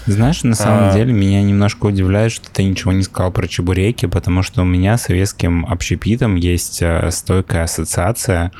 Знаешь, 0.05 0.43
на 0.43 0.55
самом 0.55 0.89
а... 0.89 0.93
деле 0.93 1.13
меня 1.13 1.41
немножко 1.41 1.87
удивляет, 1.87 2.31
что 2.31 2.49
ты 2.51 2.63
ничего 2.63 2.91
не 2.91 3.03
сказал 3.03 3.31
про 3.31 3.47
чебуреки, 3.47 4.05
потому 4.05 4.43
что 4.43 4.61
у 4.61 4.65
меня 4.65 4.97
с 4.97 5.03
советским 5.03 5.65
общепитом 5.65 6.35
есть 6.35 6.81
э, 6.81 7.09
стойкая 7.11 7.63
ассоциация. 7.63 8.51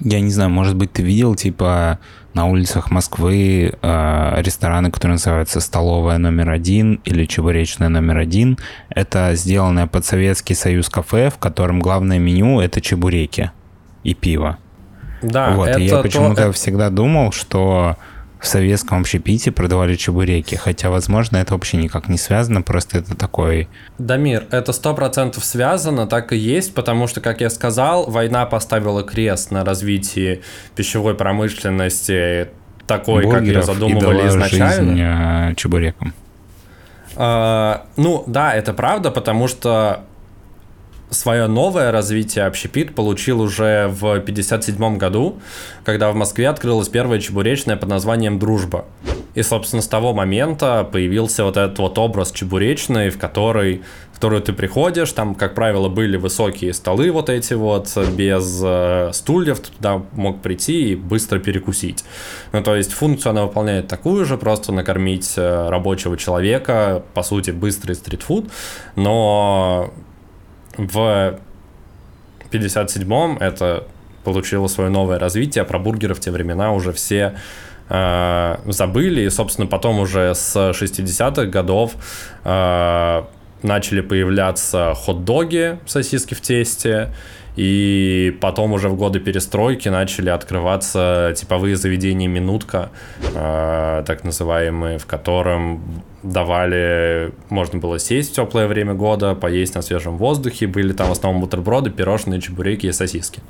Я 0.00 0.20
не 0.20 0.30
знаю, 0.30 0.50
может 0.50 0.76
быть, 0.76 0.92
ты 0.92 1.02
видел, 1.02 1.34
типа, 1.36 2.00
на 2.36 2.44
улицах 2.44 2.90
Москвы 2.90 3.72
э, 3.80 4.42
рестораны, 4.42 4.90
которые 4.90 5.14
называются 5.14 5.60
«Столовая 5.60 6.18
номер 6.18 6.50
один» 6.50 7.00
или 7.06 7.24
«Чебуречная 7.24 7.88
номер 7.88 8.18
один». 8.18 8.58
Это 8.90 9.34
сделанное 9.34 9.86
под 9.86 10.04
Советский 10.04 10.54
Союз 10.54 10.90
кафе, 10.90 11.30
в 11.30 11.38
котором 11.38 11.80
главное 11.80 12.18
меню— 12.18 12.60
это 12.66 12.82
чебуреки 12.82 13.50
и 14.04 14.12
пиво. 14.12 14.58
Да, 15.22 15.52
вот, 15.52 15.68
это 15.68 15.80
и 15.80 15.86
я 15.86 16.02
почему-то 16.02 16.42
то... 16.42 16.52
всегда 16.52 16.90
думал, 16.90 17.32
что 17.32 17.96
в 18.40 18.46
советском 18.46 19.00
общепите 19.00 19.50
продавали 19.50 19.94
чебуреки, 19.94 20.54
хотя, 20.56 20.90
возможно, 20.90 21.38
это 21.38 21.54
вообще 21.54 21.78
никак 21.78 22.08
не 22.08 22.18
связано, 22.18 22.62
просто 22.62 22.98
это 22.98 23.16
такой... 23.16 23.68
Дамир, 23.98 24.46
это 24.50 24.72
сто 24.72 24.94
процентов 24.94 25.44
связано, 25.44 26.06
так 26.06 26.32
и 26.32 26.36
есть, 26.36 26.74
потому 26.74 27.06
что, 27.06 27.20
как 27.20 27.40
я 27.40 27.50
сказал, 27.50 28.10
война 28.10 28.46
поставила 28.46 29.02
крест 29.02 29.50
на 29.50 29.64
развитии 29.64 30.42
пищевой 30.74 31.14
промышленности 31.14 32.48
такой, 32.86 33.24
Бургеров 33.24 33.38
как 33.38 33.44
ее 33.46 33.62
задумывали 33.62 34.28
изначально. 34.28 34.92
Жизнь, 34.92 35.00
э, 35.00 35.54
чебуреком. 35.56 36.14
А, 37.16 37.86
ну, 37.96 38.24
да, 38.26 38.54
это 38.54 38.74
правда, 38.74 39.10
потому 39.10 39.48
что 39.48 40.04
свое 41.10 41.46
новое 41.46 41.92
развитие 41.92 42.46
общепит 42.46 42.94
получил 42.94 43.40
уже 43.40 43.88
в 43.88 44.04
1957 44.04 44.98
году, 44.98 45.38
когда 45.84 46.10
в 46.10 46.14
Москве 46.14 46.48
открылась 46.48 46.88
первая 46.88 47.20
чебуречная 47.20 47.76
под 47.76 47.88
названием 47.88 48.38
«Дружба». 48.38 48.84
И, 49.34 49.42
собственно, 49.42 49.82
с 49.82 49.88
того 49.88 50.14
момента 50.14 50.88
появился 50.90 51.44
вот 51.44 51.58
этот 51.58 51.78
вот 51.78 51.98
образ 51.98 52.32
чебуречной, 52.32 53.10
в 53.10 53.18
который 53.18 53.82
в 54.16 54.18
которую 54.18 54.40
ты 54.40 54.54
приходишь, 54.54 55.12
там, 55.12 55.34
как 55.34 55.54
правило, 55.54 55.90
были 55.90 56.16
высокие 56.16 56.72
столы 56.72 57.10
вот 57.10 57.28
эти 57.28 57.52
вот, 57.52 57.94
без 58.16 58.62
э, 58.64 59.10
стульев, 59.12 59.60
ты 59.60 59.70
туда 59.72 60.02
мог 60.12 60.40
прийти 60.40 60.92
и 60.92 60.94
быстро 60.96 61.38
перекусить. 61.38 62.02
Ну, 62.52 62.62
то 62.62 62.74
есть 62.74 62.94
функцию 62.94 63.32
она 63.32 63.44
выполняет 63.44 63.88
такую 63.88 64.24
же, 64.24 64.38
просто 64.38 64.72
накормить 64.72 65.34
э, 65.36 65.68
рабочего 65.68 66.16
человека, 66.16 67.02
по 67.12 67.22
сути, 67.22 67.50
быстрый 67.50 67.94
стритфуд, 67.94 68.50
но 68.94 69.92
в 70.76 71.38
57-м 72.50 73.38
это 73.38 73.84
получило 74.24 74.66
свое 74.66 74.90
новое 74.90 75.18
развитие, 75.18 75.64
про 75.64 75.78
бургеры 75.78 76.14
в 76.14 76.20
те 76.20 76.30
времена 76.30 76.72
уже 76.72 76.92
все 76.92 77.36
э, 77.88 78.56
забыли, 78.66 79.22
и, 79.22 79.30
собственно, 79.30 79.66
потом 79.68 80.00
уже 80.00 80.34
с 80.34 80.56
60-х 80.56 81.44
годов 81.46 81.92
э, 82.44 83.22
начали 83.62 84.00
появляться 84.00 84.94
хот-доги, 84.94 85.78
сосиски 85.86 86.34
в 86.34 86.40
тесте, 86.40 87.14
и 87.56 88.36
потом 88.40 88.72
уже 88.72 88.88
в 88.88 88.96
годы 88.96 89.18
перестройки 89.18 89.88
начали 89.88 90.28
открываться 90.28 91.32
типовые 91.36 91.76
заведения 91.76 92.28
«Минутка», 92.28 92.90
э, 93.34 94.02
так 94.06 94.24
называемые, 94.24 94.98
в 94.98 95.06
котором 95.06 96.02
давали, 96.32 97.32
можно 97.48 97.78
было 97.78 97.98
сесть 97.98 98.32
в 98.32 98.34
теплое 98.34 98.66
время 98.66 98.94
года, 98.94 99.34
поесть 99.34 99.74
на 99.74 99.82
свежем 99.82 100.16
воздухе, 100.16 100.66
были 100.66 100.92
там 100.92 101.08
в 101.08 101.12
основном 101.12 101.40
бутерброды, 101.40 101.90
пирожные, 101.90 102.40
чебуреки 102.40 102.86
и 102.86 102.92
сосиски. 102.92 103.40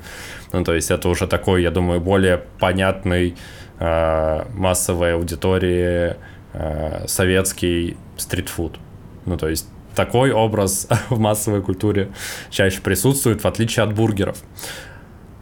Ну, 0.53 0.63
то 0.63 0.73
есть 0.73 0.91
это 0.91 1.09
уже 1.09 1.27
такой, 1.27 1.63
я 1.63 1.71
думаю, 1.71 2.01
более 2.01 2.43
понятный 2.59 3.35
э, 3.79 4.45
массовой 4.53 5.13
аудитории 5.15 6.15
э, 6.53 7.07
советский 7.07 7.97
стритфуд. 8.17 8.79
Ну, 9.25 9.37
то 9.37 9.49
есть 9.49 9.67
такой 9.95 10.31
образ 10.31 10.87
в 11.09 11.19
массовой 11.19 11.61
культуре 11.61 12.09
чаще 12.49 12.81
присутствует, 12.81 13.43
в 13.43 13.47
отличие 13.47 13.83
от 13.83 13.93
бургеров. 13.93 14.37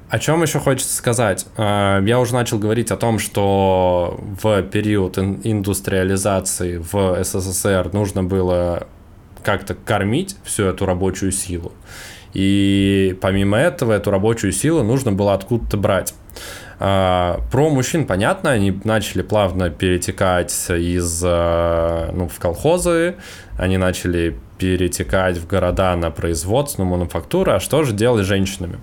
О 0.09 0.19
чем 0.19 0.43
еще 0.43 0.59
хочется 0.59 0.95
сказать? 0.95 1.47
Э, 1.57 1.99
я 2.05 2.19
уже 2.19 2.33
начал 2.33 2.59
говорить 2.59 2.91
о 2.91 2.97
том, 2.97 3.17
что 3.17 4.19
в 4.41 4.61
период 4.63 5.17
индустриализации 5.17 6.77
в 6.77 7.23
СССР 7.23 7.89
нужно 7.91 8.23
было 8.23 8.87
как-то 9.43 9.73
кормить 9.73 10.35
всю 10.43 10.65
эту 10.65 10.85
рабочую 10.85 11.31
силу. 11.31 11.73
И 12.33 13.17
помимо 13.21 13.57
этого, 13.57 13.93
эту 13.93 14.11
рабочую 14.11 14.51
силу 14.51 14.83
нужно 14.83 15.11
было 15.11 15.33
откуда-то 15.33 15.77
брать. 15.77 16.13
Э, 16.79 17.37
про 17.51 17.69
мужчин 17.71 18.05
понятно, 18.05 18.51
они 18.51 18.79
начали 18.83 19.23
плавно 19.23 19.71
перетекать 19.71 20.53
из, 20.69 21.23
э, 21.25 22.11
ну, 22.13 22.27
в 22.27 22.37
колхозы, 22.39 23.15
они 23.57 23.77
начали 23.77 24.35
перетекать 24.59 25.37
в 25.37 25.47
города 25.47 25.95
на 25.95 26.11
производство, 26.11 26.83
на 26.83 26.89
мануфактуру, 26.89 27.53
а 27.53 27.59
что 27.59 27.83
же 27.83 27.93
делать 27.93 28.23
с 28.23 28.27
женщинами? 28.27 28.77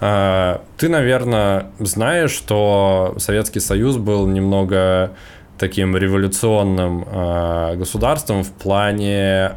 А, 0.00 0.62
ты, 0.76 0.88
наверное, 0.88 1.66
знаешь, 1.78 2.30
что 2.30 3.14
Советский 3.18 3.60
Союз 3.60 3.96
был 3.96 4.26
немного 4.26 5.12
таким 5.58 5.96
революционным 5.96 7.04
а, 7.06 7.74
государством 7.74 8.44
в 8.44 8.52
плане 8.52 9.52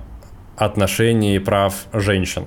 отношений 0.57 1.35
и 1.35 1.39
прав 1.39 1.73
женщин. 1.93 2.45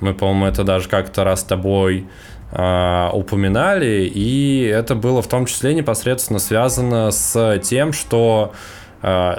Мы, 0.00 0.14
по-моему, 0.14 0.46
это 0.46 0.64
даже 0.64 0.88
как-то 0.88 1.24
раз 1.24 1.40
с 1.40 1.44
тобой 1.44 2.06
э, 2.52 3.08
упоминали, 3.12 4.10
и 4.12 4.64
это 4.64 4.94
было 4.94 5.22
в 5.22 5.28
том 5.28 5.46
числе 5.46 5.72
непосредственно 5.74 6.38
связано 6.38 7.10
с 7.10 7.58
тем, 7.60 7.92
что 7.92 8.52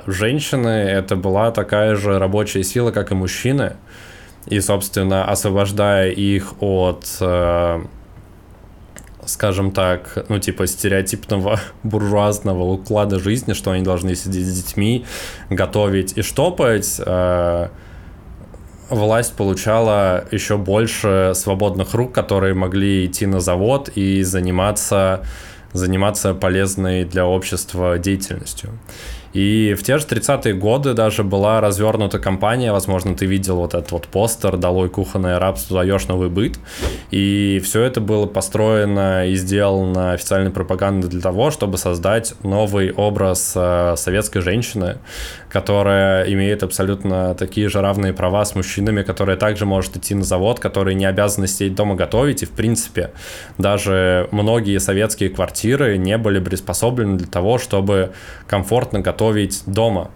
женщины 0.08 0.67
это 0.67 1.15
была 1.15 1.52
такая 1.52 1.95
же 1.95 2.17
рабочая 2.19 2.63
сила, 2.63 2.91
как 2.91 3.12
и 3.12 3.15
мужчины, 3.15 3.74
и, 4.47 4.60
собственно, 4.60 5.25
освобождая 5.25 6.12
их 6.12 6.53
от, 6.62 7.05
э, 7.19 7.84
скажем 9.25 9.71
так, 9.71 10.25
ну, 10.29 10.39
типа 10.39 10.67
стереотипного 10.67 11.60
буржуазного 11.84 12.63
уклада 12.63 13.19
жизни, 13.19 13.53
что 13.53 13.71
они 13.71 13.84
должны 13.84 14.15
сидеть 14.15 14.47
с 14.47 14.63
детьми, 14.63 15.05
готовить 15.49 16.17
и 16.17 16.21
штопать, 16.21 17.01
э, 17.03 17.69
власть 18.89 19.34
получала 19.34 20.25
еще 20.31 20.58
больше 20.58 21.31
свободных 21.36 21.93
рук, 21.93 22.13
которые 22.13 22.53
могли 22.53 23.05
идти 23.08 23.25
на 23.25 23.39
завод 23.39 23.89
и 23.95 24.21
заниматься, 24.23 25.25
заниматься 25.73 26.36
полезной 26.36 27.03
для 27.03 27.25
общества 27.25 27.97
деятельностью. 27.97 28.69
И 29.36 29.76
в 29.78 29.84
те 29.84 29.98
же 29.98 30.06
30-е 30.06 30.54
годы 30.54 30.93
даже 30.93 31.26
была 31.26 31.60
развернута 31.60 32.19
кампания, 32.19 32.71
возможно, 32.71 33.15
ты 33.15 33.26
видел 33.26 33.58
вот 33.58 33.74
этот 33.74 33.91
вот 33.91 34.08
постер 34.08 34.56
«Долой 34.56 34.88
кухонное 34.88 35.39
рабство, 35.39 35.82
даешь 35.82 36.08
новый 36.08 36.30
быт». 36.30 36.58
И 37.12 37.62
все 37.62 37.82
это 37.82 38.00
было 38.00 38.28
построено 38.28 39.28
и 39.28 39.36
сделано 39.36 40.13
официальной 40.13 40.52
пропагандой 40.52 41.10
для 41.10 41.19
того, 41.19 41.52
чтобы 41.52 41.78
создать 41.78 42.34
новый 42.43 42.93
образ 42.93 43.52
э, 43.58 43.95
советской 43.98 44.39
женщины, 44.39 45.00
которая 45.50 46.24
имеет 46.32 46.63
абсолютно 46.63 47.36
такие 47.36 47.67
же 47.67 47.82
равные 47.82 48.13
права 48.13 48.45
с 48.45 48.56
мужчинами, 48.56 49.04
которая 49.04 49.36
также 49.36 49.65
может 49.65 49.98
идти 49.98 50.15
на 50.15 50.24
завод, 50.24 50.62
которые 50.62 50.95
не 50.95 51.06
обязаны 51.06 51.48
сидеть 51.48 51.76
дома 51.76 51.95
готовить. 51.95 52.43
И, 52.43 52.45
в 52.45 52.52
принципе, 52.52 53.12
даже 53.58 54.30
многие 54.32 54.80
советские 54.80 55.30
квартиры 55.30 55.98
не 55.98 56.17
были 56.17 56.39
приспособлены 56.39 57.17
для 57.17 57.28
того, 57.28 57.58
чтобы 57.58 58.12
комфортно 58.48 59.02
готовить 59.02 59.24
дома. 59.65 60.11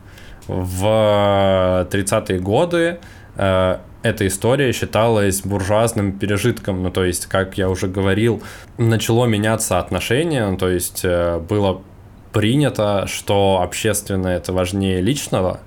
В 0.47 1.87
30-е 1.91 2.39
годы 2.39 2.99
э, 3.35 3.77
эта 4.01 4.27
история 4.27 4.71
считалась 4.71 5.41
буржуазным 5.41 6.13
пережитком, 6.17 6.83
ну 6.83 6.89
то 6.89 7.03
есть, 7.03 7.25
как 7.27 7.57
я 7.57 7.69
уже 7.69 7.87
говорил, 7.87 8.41
начало 8.77 9.25
меняться 9.25 9.79
отношение, 9.79 10.45
ну, 10.47 10.57
то 10.57 10.69
есть 10.69 11.01
э, 11.03 11.39
было 11.39 11.81
принято, 12.31 13.05
что 13.07 13.61
общественное 13.61 14.37
это 14.37 14.53
важнее 14.53 15.01
личного, 15.01 15.59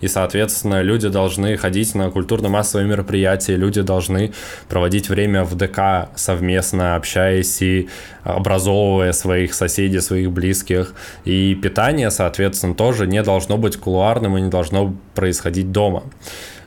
и, 0.00 0.08
соответственно, 0.08 0.82
люди 0.82 1.08
должны 1.08 1.56
ходить 1.56 1.94
на 1.94 2.10
культурно-массовые 2.10 2.88
мероприятия, 2.88 3.56
люди 3.56 3.82
должны 3.82 4.32
проводить 4.68 5.08
время 5.08 5.44
в 5.44 5.54
ДК 5.56 6.08
совместно, 6.14 6.96
общаясь 6.96 7.60
и 7.62 7.88
образовывая 8.22 9.12
своих 9.12 9.54
соседей, 9.54 10.00
своих 10.00 10.30
близких. 10.30 10.94
И 11.24 11.54
питание, 11.54 12.10
соответственно, 12.10 12.74
тоже 12.74 13.06
не 13.06 13.22
должно 13.22 13.58
быть 13.58 13.76
кулуарным 13.76 14.36
и 14.38 14.40
не 14.40 14.50
должно 14.50 14.94
происходить 15.14 15.72
дома. 15.72 16.02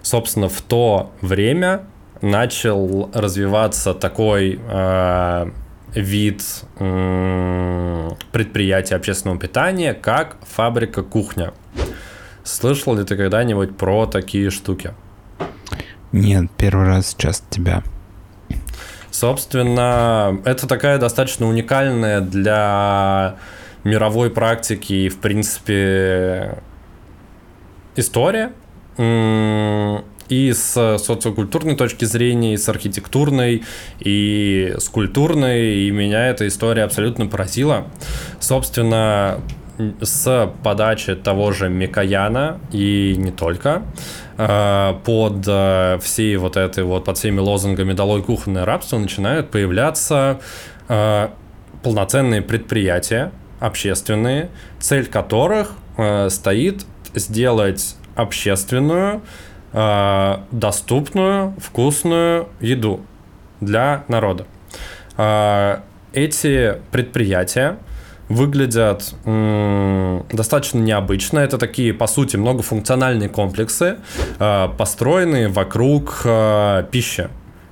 Собственно, 0.01 0.49
в 0.49 0.61
то 0.61 1.11
время 1.21 1.85
начал 2.21 3.09
развиваться 3.13 3.93
такой 3.93 4.59
э, 4.65 5.51
вид 5.95 6.43
предприятия 8.31 8.95
общественного 8.95 9.39
питания, 9.39 9.93
как 9.93 10.37
фабрика-кухня. 10.47 11.53
Слышал 12.43 12.95
ли 12.95 13.03
ты 13.03 13.15
когда-нибудь 13.15 13.77
про 13.77 14.05
такие 14.05 14.49
штуки? 14.49 14.93
Нет, 16.11 16.51
первый 16.57 16.85
раз 16.85 17.09
сейчас 17.09 17.43
тебя. 17.49 17.83
Собственно, 19.09 20.39
это 20.43 20.67
такая 20.67 20.97
достаточно 20.97 21.47
уникальная 21.47 22.19
для 22.19 23.37
мировой 23.83 24.29
практики 24.29 24.93
и, 24.93 25.09
в 25.09 25.19
принципе, 25.19 26.57
история 27.95 28.51
и 30.29 30.53
с 30.53 30.97
социокультурной 30.97 31.75
точки 31.75 32.05
зрения, 32.05 32.53
и 32.53 32.57
с 32.57 32.69
архитектурной, 32.69 33.63
и 33.99 34.73
с 34.77 34.89
культурной, 34.89 35.79
и 35.79 35.91
меня 35.91 36.27
эта 36.27 36.47
история 36.47 36.83
абсолютно 36.83 37.27
поразила. 37.27 37.87
Собственно, 38.39 39.41
с 40.01 40.51
подачи 40.63 41.15
того 41.15 41.51
же 41.51 41.69
Микояна 41.69 42.59
и 42.71 43.15
не 43.17 43.31
только, 43.31 43.83
э, 44.37 44.93
под 45.03 45.45
э, 45.47 45.99
всей 46.01 46.37
вот 46.37 46.57
этой 46.57 46.83
вот, 46.83 47.05
под 47.05 47.17
всеми 47.17 47.39
лозунгами 47.39 47.93
«Долой 47.93 48.21
кухонное 48.21 48.65
рабство» 48.65 48.97
начинают 48.97 49.49
появляться 49.49 50.39
э, 50.87 51.29
полноценные 51.81 52.41
предприятия, 52.41 53.31
общественные, 53.59 54.49
цель 54.79 55.07
которых 55.07 55.73
стоит 56.29 56.85
сделать 57.13 57.95
общественную, 58.15 59.21
доступную, 60.51 61.53
вкусную 61.59 62.47
еду 62.59 63.01
для 63.61 64.03
народа. 64.07 64.45
Эти 66.13 66.81
предприятия 66.91 67.77
выглядят 68.33 69.13
достаточно 70.31 70.79
необычно. 70.79 71.39
Это 71.39 71.57
такие, 71.57 71.93
по 71.93 72.07
сути, 72.07 72.37
многофункциональные 72.37 73.29
комплексы, 73.29 73.97
э, 74.39 74.67
построенные 74.77 75.47
вокруг 75.47 76.21
э, 76.25 76.85
пищи 76.91 77.29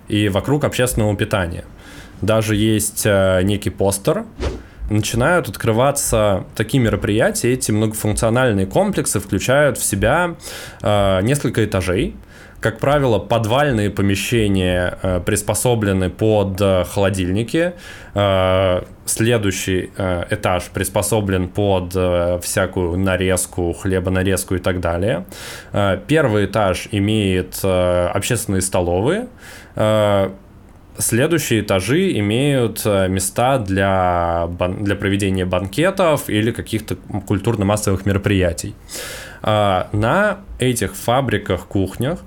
и 0.08 0.30
вокруг 0.30 0.64
общественного 0.64 1.16
питания. 1.16 1.66
Даже 2.22 2.56
есть 2.56 3.04
э, 3.06 3.42
некий 3.44 3.70
постер, 3.70 4.26
начинают 4.90 5.50
открываться 5.50 6.46
такие 6.56 6.84
мероприятия, 6.84 7.54
эти 7.54 7.72
многофункциональные 7.72 8.66
комплексы 8.66 9.20
включают 9.20 9.78
в 9.78 9.84
себя 9.84 10.36
несколько 10.82 11.64
этажей. 11.64 12.16
Как 12.62 12.78
правило, 12.78 13.18
подвальные 13.18 13.90
помещения 13.90 14.96
э, 15.02 15.20
приспособлены 15.20 16.12
под 16.12 16.62
э, 16.62 16.84
холодильники. 16.84 17.74
Э, 18.14 18.84
следующий 19.06 19.90
э, 19.98 20.26
этаж 20.30 20.66
приспособлен 20.66 21.48
под 21.48 21.94
э, 21.96 22.40
всякую 22.44 23.00
нарезку, 23.00 23.74
хлебонарезку 23.74 24.54
и 24.54 24.60
так 24.60 24.80
далее. 24.80 25.26
Э, 25.74 25.98
первый 26.06 26.46
этаж 26.46 26.88
имеет 26.92 27.60
э, 27.64 28.08
общественные 28.14 28.62
столовые. 28.62 29.28
Э, 29.76 30.30
Следующие 30.98 31.62
этажи 31.62 32.12
имеют 32.20 32.82
э, 32.86 33.08
места 33.08 33.58
для, 33.58 34.50
для 34.82 34.96
проведения 34.96 35.46
банкетов 35.46 36.30
или 36.30 36.52
каких-то 36.52 36.96
культурно-массовых 37.26 38.06
мероприятий. 38.06 38.76
А, 39.44 39.90
на 39.92 40.40
этих 40.60 40.96
фабриках, 40.96 41.66
кухнях 41.66 42.20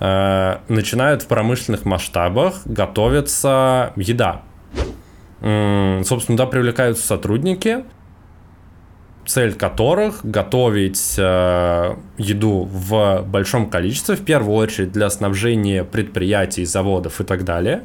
э, 0.00 0.58
начинают 0.68 1.22
в 1.22 1.26
промышленных 1.26 1.84
масштабах 1.84 2.66
готовиться 2.66 3.92
еда. 3.96 4.42
Собственно, 5.40 6.36
туда 6.36 6.46
привлекаются 6.46 7.06
сотрудники, 7.06 7.84
цель 9.28 9.54
которых 9.54 10.20
готовить 10.24 11.14
э, 11.16 11.94
еду 12.16 12.68
в 12.70 13.22
большом 13.22 13.70
количестве, 13.70 14.16
в 14.16 14.24
первую 14.24 14.56
очередь 14.56 14.90
для 14.90 15.10
снабжения 15.10 15.84
предприятий, 15.84 16.64
заводов 16.64 17.20
и 17.20 17.24
так 17.24 17.44
далее. 17.44 17.82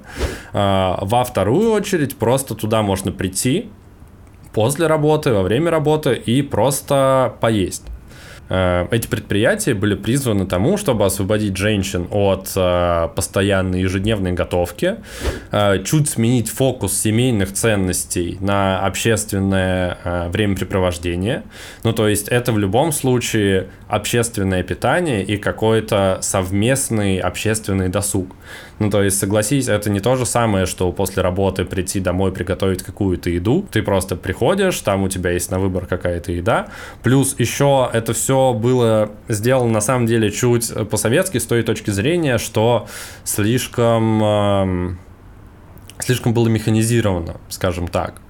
Э, 0.54 0.96
во 1.02 1.24
вторую 1.24 1.72
очередь 1.72 2.18
просто 2.18 2.56
туда 2.56 2.82
можно 2.82 3.12
прийти 3.12 3.70
после 4.54 4.88
работы, 4.88 5.34
во 5.34 5.44
время 5.44 5.70
работы 5.70 6.16
и 6.16 6.42
просто 6.42 7.36
поесть. 7.42 7.84
Э, 8.54 8.88
эти 8.92 9.08
предприятия 9.08 9.74
были 9.74 9.96
призваны 9.96 10.46
тому, 10.46 10.78
чтобы 10.78 11.06
освободить 11.06 11.58
женщин 11.58 12.08
от 12.12 12.52
э, 12.56 13.10
постоянной 13.16 13.82
ежедневной 13.82 14.34
готовки, 14.34 14.98
э, 15.52 15.84
чуть 15.84 16.08
сменить 16.08 16.50
фокус 16.50 16.94
семейных 16.94 17.52
ценностей 17.54 18.38
на 18.40 18.86
общественное 18.86 19.98
времяпрепровождение. 20.30 21.44
Ну, 21.84 21.94
то 21.94 22.08
есть 22.08 22.28
это 22.28 22.52
в 22.52 22.60
любом 22.60 22.92
случае 22.92 23.70
общественное 23.88 24.62
питание 24.62 25.24
и 25.24 25.38
какой-то 25.38 26.20
совместный 26.22 27.18
общественный 27.18 27.90
досуг. 27.90 28.36
Ну, 28.80 28.90
то 28.90 29.04
есть, 29.04 29.20
согласись, 29.20 29.68
это 29.68 29.90
не 29.90 30.00
то 30.00 30.16
же 30.16 30.26
самое, 30.26 30.66
что 30.66 30.92
после 30.92 31.22
работы 31.22 31.64
прийти 31.66 32.00
домой, 32.00 32.32
приготовить 32.32 32.84
какую-то 32.84 33.30
еду. 33.30 33.66
Ты 33.72 33.84
просто 33.84 34.16
приходишь, 34.16 34.80
там 34.80 35.04
у 35.04 35.10
тебя 35.10 35.32
есть 35.32 35.52
на 35.52 35.60
выбор 35.60 35.86
какая-то 35.86 36.32
еда. 36.32 36.68
Плюс 37.04 37.36
еще 37.38 37.90
это 37.94 38.14
все 38.14 38.54
было 38.54 39.12
сделано 39.28 39.72
на 39.72 39.82
самом 39.82 40.06
деле 40.08 40.32
чуть 40.32 40.72
по-советски 40.90 41.38
с 41.38 41.46
той 41.46 41.64
точки 41.64 41.92
зрения, 41.92 42.38
что 42.38 42.88
слишком... 43.24 44.24
Э, 44.24 44.96
слишком 46.00 46.34
было 46.34 46.48
механизировано, 46.48 47.38
скажем 47.50 47.88
так. 47.88 48.22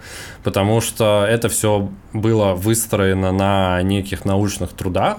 Потому 0.43 0.81
что 0.81 1.25
это 1.27 1.49
все 1.49 1.89
было 2.11 2.53
выстроено 2.53 3.31
на 3.31 3.81
неких 3.81 4.25
научных 4.25 4.73
трудах, 4.73 5.17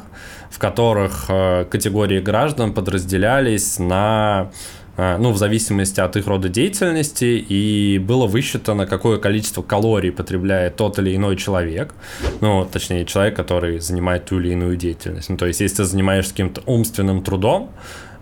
в 0.50 0.58
которых 0.58 1.26
э, 1.28 1.64
категории 1.64 2.20
граждан 2.20 2.72
подразделялись 2.72 3.78
на 3.78 4.50
ну, 4.96 5.32
в 5.32 5.38
зависимости 5.38 6.00
от 6.00 6.16
их 6.16 6.26
рода 6.26 6.48
деятельности, 6.48 7.24
и 7.24 7.98
было 7.98 8.26
высчитано, 8.26 8.86
какое 8.86 9.18
количество 9.18 9.62
калорий 9.62 10.12
потребляет 10.12 10.76
тот 10.76 10.98
или 10.98 11.16
иной 11.16 11.36
человек, 11.36 11.94
ну, 12.40 12.64
точнее, 12.70 13.04
человек, 13.04 13.34
который 13.34 13.80
занимает 13.80 14.26
ту 14.26 14.38
или 14.38 14.52
иную 14.52 14.76
деятельность. 14.76 15.28
Ну, 15.28 15.36
то 15.36 15.46
есть, 15.46 15.60
если 15.60 15.78
ты 15.78 15.84
занимаешься 15.84 16.30
каким-то 16.30 16.62
умственным 16.66 17.22
трудом, 17.22 17.70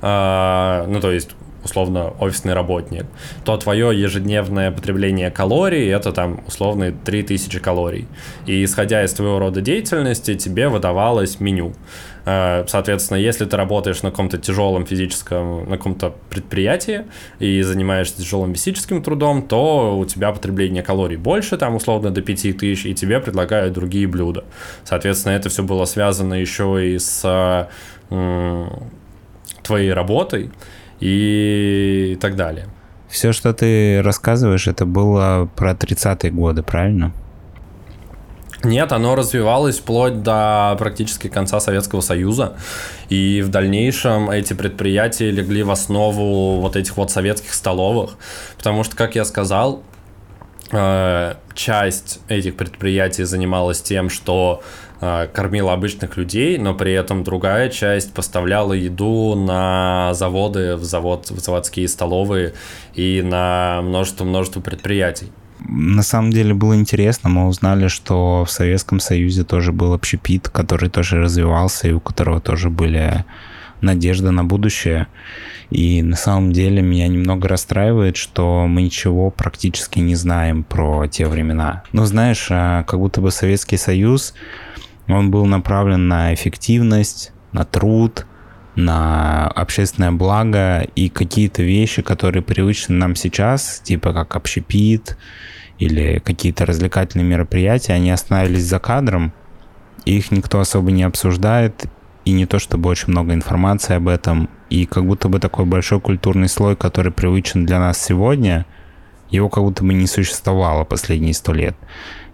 э, 0.01 0.85
ну, 0.89 1.01
то 1.01 1.13
есть, 1.13 1.31
условно 1.65 2.11
офисный 2.19 2.55
работник, 2.55 3.07
то 3.45 3.57
твое 3.57 3.99
ежедневное 3.99 4.71
потребление 4.71 5.31
калорий 5.31 5.89
это 5.89 6.13
там 6.13 6.41
условно 6.47 6.93
3000 6.93 7.59
калорий. 7.61 8.07
И 8.47 8.65
исходя 8.65 9.05
из 9.05 9.13
твоего 9.13 9.39
рода 9.39 9.61
деятельности 9.61 10.35
тебе 10.35 10.69
выдавалось 10.69 11.41
меню. 11.41 11.75
Э, 12.25 12.65
соответственно, 12.69 13.19
если 13.19 13.45
ты 13.45 13.57
работаешь 13.57 14.03
на 14.03 14.11
каком-то 14.11 14.39
тяжелом 14.39 14.87
физическом, 14.87 15.69
на 15.69 15.77
каком-то 15.77 16.15
предприятии 16.31 17.05
и 17.39 17.63
занимаешься 17.63 18.19
тяжелым 18.19 18.55
физическим 18.55 19.03
трудом, 19.03 19.43
то 19.43 19.99
у 19.99 20.05
тебя 20.05 20.33
потребление 20.33 20.83
калорий 20.83 21.17
больше, 21.17 21.57
там 21.57 21.75
условно 21.75 22.11
до 22.11 22.23
5000, 22.23 22.87
и 22.87 22.95
тебе 22.95 23.21
предлагают 23.21 23.73
другие 23.73 24.07
блюда. 24.07 24.45
Соответственно, 24.85 25.33
это 25.33 25.49
все 25.49 25.63
было 25.63 25.85
связано 25.85 26.35
еще 26.35 26.95
и 26.95 26.99
с 26.99 27.69
твоей 29.63 29.93
работой 29.93 30.51
и 31.03 32.17
так 32.21 32.37
далее. 32.37 32.67
Все, 33.09 33.33
что 33.33 33.53
ты 33.53 34.01
рассказываешь, 34.03 34.69
это 34.69 34.87
было 34.87 35.51
про 35.57 35.73
30-е 35.73 36.31
годы, 36.31 36.63
правильно? 36.63 37.13
Нет, 38.63 38.93
оно 38.93 39.17
развивалось 39.17 39.81
вплоть 39.81 40.23
до 40.23 40.77
практически 40.79 41.29
конца 41.29 41.59
Советского 41.59 42.01
Союза. 42.01 42.55
И 43.09 43.43
в 43.43 43.49
дальнейшем 43.49 44.31
эти 44.31 44.53
предприятия 44.53 45.33
легли 45.33 45.65
в 45.65 45.73
основу 45.73 46.61
вот 46.61 46.77
этих 46.77 46.97
вот 46.97 47.11
советских 47.11 47.53
столовых. 47.53 48.13
Потому 48.57 48.85
что, 48.85 48.95
как 48.95 49.17
я 49.17 49.25
сказал, 49.25 49.83
э, 50.71 51.35
часть 51.55 52.21
этих 52.29 52.57
предприятий 52.57 53.25
занималась 53.25 53.83
тем, 53.83 54.09
что 54.09 54.63
кормила 55.33 55.73
обычных 55.73 56.17
людей, 56.17 56.59
но 56.59 56.75
при 56.75 56.93
этом 56.93 57.25
другая 57.25 57.69
часть 57.69 58.15
поставляла 58.15 58.73
еду 58.73 59.35
на 59.35 60.15
заводы, 60.15 60.77
в, 60.77 60.85
завод, 60.85 61.31
в 61.31 61.39
заводские 61.39 61.89
столовые 61.89 62.55
и 62.95 63.23
на 63.23 63.81
множество-множество 63.83 64.61
предприятий 64.61 65.31
на 65.69 66.03
самом 66.03 66.33
деле 66.33 66.55
было 66.55 66.75
интересно. 66.75 67.31
Мы 67.31 67.47
узнали, 67.47 67.87
что 67.87 68.45
в 68.45 68.51
Советском 68.51 69.01
Союзе 69.01 69.45
тоже 69.45 69.73
был 69.73 69.93
общепит, 69.93 70.49
который 70.49 70.91
тоже 70.91 71.21
развивался, 71.21 71.89
и 71.89 71.93
у 71.93 72.01
которого 72.01 72.41
тоже 72.41 72.69
были 72.69 73.25
надежды 73.81 74.31
на 74.31 74.45
будущее. 74.45 75.09
И 75.71 76.03
на 76.03 76.17
самом 76.17 76.53
деле 76.53 76.83
меня 76.83 77.09
немного 77.09 77.49
расстраивает, 77.49 78.17
что 78.17 78.67
мы 78.67 78.83
ничего 78.83 79.31
практически 79.31 80.01
не 80.01 80.15
знаем 80.15 80.65
про 80.65 81.07
те 81.09 81.27
времена. 81.27 81.83
Ну, 81.93 82.05
знаешь, 82.05 82.49
а, 82.51 82.85
как 82.85 83.01
будто 83.01 83.21
бы 83.21 83.31
Советский 83.31 83.79
Союз, 83.79 84.35
он 85.09 85.31
был 85.31 85.47
направлен 85.47 86.09
на 86.09 86.35
эффективность, 86.35 87.33
на 87.53 87.65
труд, 87.65 88.27
на 88.75 89.49
общественное 89.49 90.13
благо 90.13 90.83
и 90.95 91.09
какие-то 91.09 91.63
вещи, 91.63 92.03
которые 92.03 92.43
привычны 92.43 92.97
нам 92.97 93.15
сейчас, 93.15 93.81
типа 93.81 94.13
как 94.13 94.37
общепит 94.37 95.19
или 95.79 96.21
какие-то 96.25 96.65
развлекательные 96.65 97.27
мероприятия, 97.27 97.93
они 97.93 98.11
остановились 98.11 98.65
за 98.65 98.79
кадром, 98.79 99.33
их 100.05 100.31
никто 100.31 100.61
особо 100.61 100.91
не 100.91 101.03
обсуждает, 101.03 101.87
и 102.25 102.33
не 102.33 102.47
то 102.47 102.59
чтобы 102.59 102.89
очень 102.89 103.09
много 103.09 103.35
информации 103.35 103.97
об 103.97 104.09
этом, 104.09 104.49
и 104.71 104.87
как 104.87 105.05
будто 105.05 105.29
бы 105.29 105.39
такой 105.39 105.65
большой 105.65 106.01
культурный 106.01 106.49
слой, 106.49 106.77
который 106.77 107.13
привычен 107.13 107.67
для 107.67 107.79
нас 107.79 108.01
сегодня, 108.01 108.65
его 109.31 109.49
как 109.49 109.65
будто 109.65 109.83
бы 109.83 109.93
не 109.93 110.07
существовало 110.07 110.85
последние 110.85 111.35
сто 111.35 111.53
лет. 111.53 111.75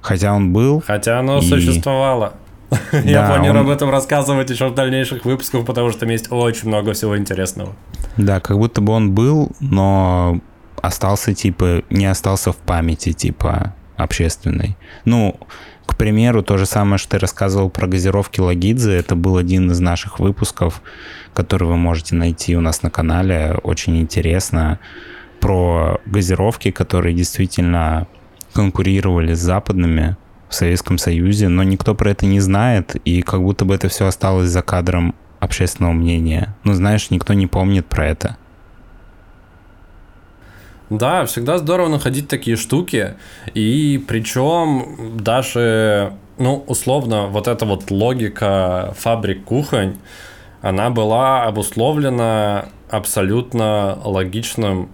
Хотя 0.01 0.35
он 0.35 0.53
был. 0.53 0.83
Хотя 0.87 1.19
оно 1.21 1.39
и... 1.39 1.43
существовало. 1.43 2.35
Я 3.05 3.27
планирую 3.27 3.63
об 3.63 3.69
этом 3.69 3.91
рассказывать 3.91 4.51
еще 4.51 4.69
в 4.69 4.75
дальнейших 4.75 5.25
выпусках, 5.25 5.65
потому 5.65 5.91
что 5.91 6.01
там 6.01 6.11
есть 6.11 6.31
очень 6.31 6.69
много 6.69 6.93
всего 6.93 7.17
интересного. 7.17 7.75
Да, 8.17 8.41
как 8.41 8.59
будто 8.59 8.81
бы 8.81 8.93
он 8.93 9.13
был, 9.13 9.53
но 9.61 10.41
остался, 10.83 11.35
типа, 11.35 11.83
не 11.91 12.07
остался 12.07 12.53
в 12.53 12.57
памяти, 12.57 13.13
типа, 13.13 13.75
общественной. 13.97 14.77
Ну, 15.05 15.39
к 15.87 15.97
примеру, 15.97 16.43
то 16.43 16.59
же 16.59 16.67
самое, 16.67 16.99
что 16.99 17.13
ты 17.13 17.19
рассказывал 17.19 17.71
про 17.71 17.87
газировки 17.87 18.41
Лагидзе, 18.41 18.93
это 18.95 19.17
был 19.17 19.39
один 19.39 19.71
из 19.71 19.81
наших 19.81 20.19
выпусков, 20.21 20.83
который 21.33 21.67
вы 21.67 21.77
можете 21.77 22.15
найти 22.15 22.57
у 22.57 22.61
нас 22.61 22.83
на 22.83 22.91
канале. 22.91 23.59
Очень 23.63 23.99
интересно 23.99 24.79
про 25.41 26.01
газировки, 26.05 26.71
которые 26.71 27.15
действительно 27.15 28.07
конкурировали 28.53 29.35
с 29.35 29.39
западными 29.39 30.17
в 30.49 30.55
Советском 30.55 30.99
Союзе, 30.99 31.49
но 31.49 31.63
никто 31.63 31.95
про 31.95 32.11
это 32.11 32.27
не 32.27 32.41
знает, 32.41 32.97
и 33.05 33.23
как 33.23 33.43
будто 33.43 33.65
бы 33.65 33.75
это 33.75 33.89
все 33.89 34.07
осталось 34.07 34.49
за 34.49 34.63
кадром 34.63 35.15
общественного 35.41 35.93
мнения. 35.93 36.57
Ну, 36.65 36.73
знаешь, 36.73 37.11
никто 37.11 37.35
не 37.35 37.47
помнит 37.47 37.87
про 37.87 38.07
это. 38.07 38.37
Да, 40.91 41.27
всегда 41.27 41.59
здорово 41.59 41.89
находить 41.89 42.29
такие 42.29 42.57
штуки. 42.57 43.15
И 43.53 44.03
причем 44.09 45.19
даже, 45.19 46.15
ну, 46.39 46.65
условно, 46.67 47.27
вот 47.27 47.47
эта 47.47 47.67
вот 47.67 47.91
логика 47.91 48.95
фабрик 48.99 49.45
кухонь, 49.45 49.99
она 50.63 50.89
была 50.89 51.45
обусловлена 51.45 52.71
абсолютно 52.91 53.99
логичным, 54.03 54.89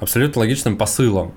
абсолютно 0.00 0.40
логичным 0.40 0.78
посылом. 0.78 1.34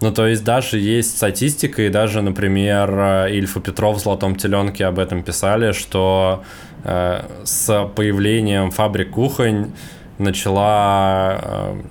Ну, 0.00 0.12
то 0.12 0.26
есть 0.26 0.44
даже 0.44 0.78
есть 0.78 1.16
статистика, 1.16 1.82
и 1.82 1.88
даже, 1.88 2.20
например, 2.20 3.28
Ильф 3.28 3.56
и 3.56 3.60
Петров 3.60 3.96
в 3.96 4.00
«Золотом 4.00 4.36
теленке» 4.36 4.86
об 4.86 4.98
этом 4.98 5.22
писали, 5.22 5.72
что 5.72 6.44
э, 6.82 7.22
с 7.44 7.90
появлением 7.94 8.70
фабрик 8.70 9.10
кухонь 9.10 9.72
начала 10.18 11.38
э, 11.42 11.82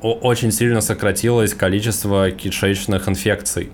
очень 0.00 0.52
сильно 0.52 0.80
сократилось 0.80 1.54
количество 1.54 2.30
кишечных 2.30 3.08
инфекций. 3.08 3.70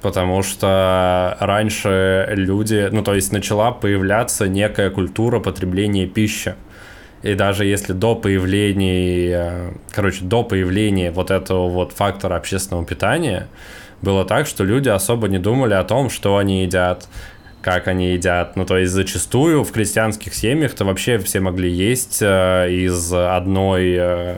Потому 0.00 0.42
что 0.42 1.36
раньше 1.38 2.26
люди, 2.30 2.88
ну 2.90 3.02
то 3.02 3.14
есть 3.14 3.32
начала 3.32 3.70
появляться 3.70 4.48
некая 4.48 4.90
культура 4.90 5.38
потребления 5.38 6.06
пищи. 6.06 6.54
И 7.22 7.34
даже 7.34 7.64
если 7.64 7.92
до 7.92 8.16
появления, 8.16 9.74
короче, 9.90 10.24
до 10.24 10.42
появления 10.42 11.10
вот 11.10 11.30
этого 11.30 11.68
вот 11.68 11.92
фактора 11.92 12.36
общественного 12.36 12.84
питания, 12.84 13.48
было 14.00 14.24
так, 14.24 14.46
что 14.46 14.64
люди 14.64 14.88
особо 14.88 15.28
не 15.28 15.38
думали 15.38 15.74
о 15.74 15.84
том, 15.84 16.10
что 16.10 16.36
они 16.36 16.64
едят, 16.64 17.08
как 17.62 17.86
они 17.86 18.14
едят. 18.14 18.56
Ну, 18.56 18.66
то 18.66 18.76
есть 18.76 18.92
зачастую 18.92 19.62
в 19.62 19.70
крестьянских 19.70 20.34
семьях-то 20.34 20.84
вообще 20.84 21.18
все 21.18 21.38
могли 21.38 21.70
есть 21.70 22.18
э, 22.20 22.68
из 22.70 23.12
одной 23.12 23.94
э, 23.96 24.36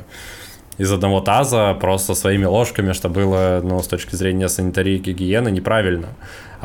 из 0.76 0.92
одного 0.92 1.20
таза 1.20 1.74
просто 1.74 2.14
своими 2.14 2.44
ложками, 2.44 2.92
что 2.92 3.08
было, 3.08 3.60
ну, 3.62 3.80
с 3.80 3.86
точки 3.86 4.16
зрения 4.16 4.48
санитарии 4.48 4.96
и 4.96 4.98
гигиены, 4.98 5.50
неправильно. 5.50 6.08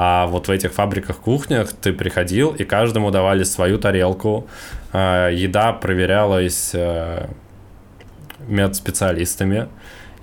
А 0.02 0.28
вот 0.28 0.48
в 0.48 0.52
этих 0.52 0.72
фабриках-кухнях 0.72 1.74
ты 1.74 1.92
приходил, 1.92 2.52
и 2.52 2.64
каждому 2.64 3.12
давали 3.12 3.44
свою 3.44 3.78
тарелку. 3.78 4.48
Э, 4.94 5.30
еда 5.34 5.74
проверялась 5.74 6.72
э, 6.74 7.28
медспециалистами. 8.48 9.68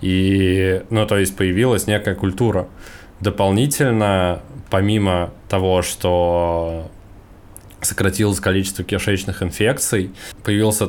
И, 0.00 0.82
ну, 0.88 1.06
то 1.06 1.18
есть 1.18 1.36
появилась 1.36 1.86
некая 1.86 2.14
культура. 2.14 2.68
Дополнительно, 3.20 4.40
помимо 4.70 5.34
того, 5.50 5.82
что 5.82 6.90
сократилось 7.82 8.40
количество 8.40 8.82
кишечных 8.82 9.42
инфекций, 9.42 10.10
появился 10.42 10.88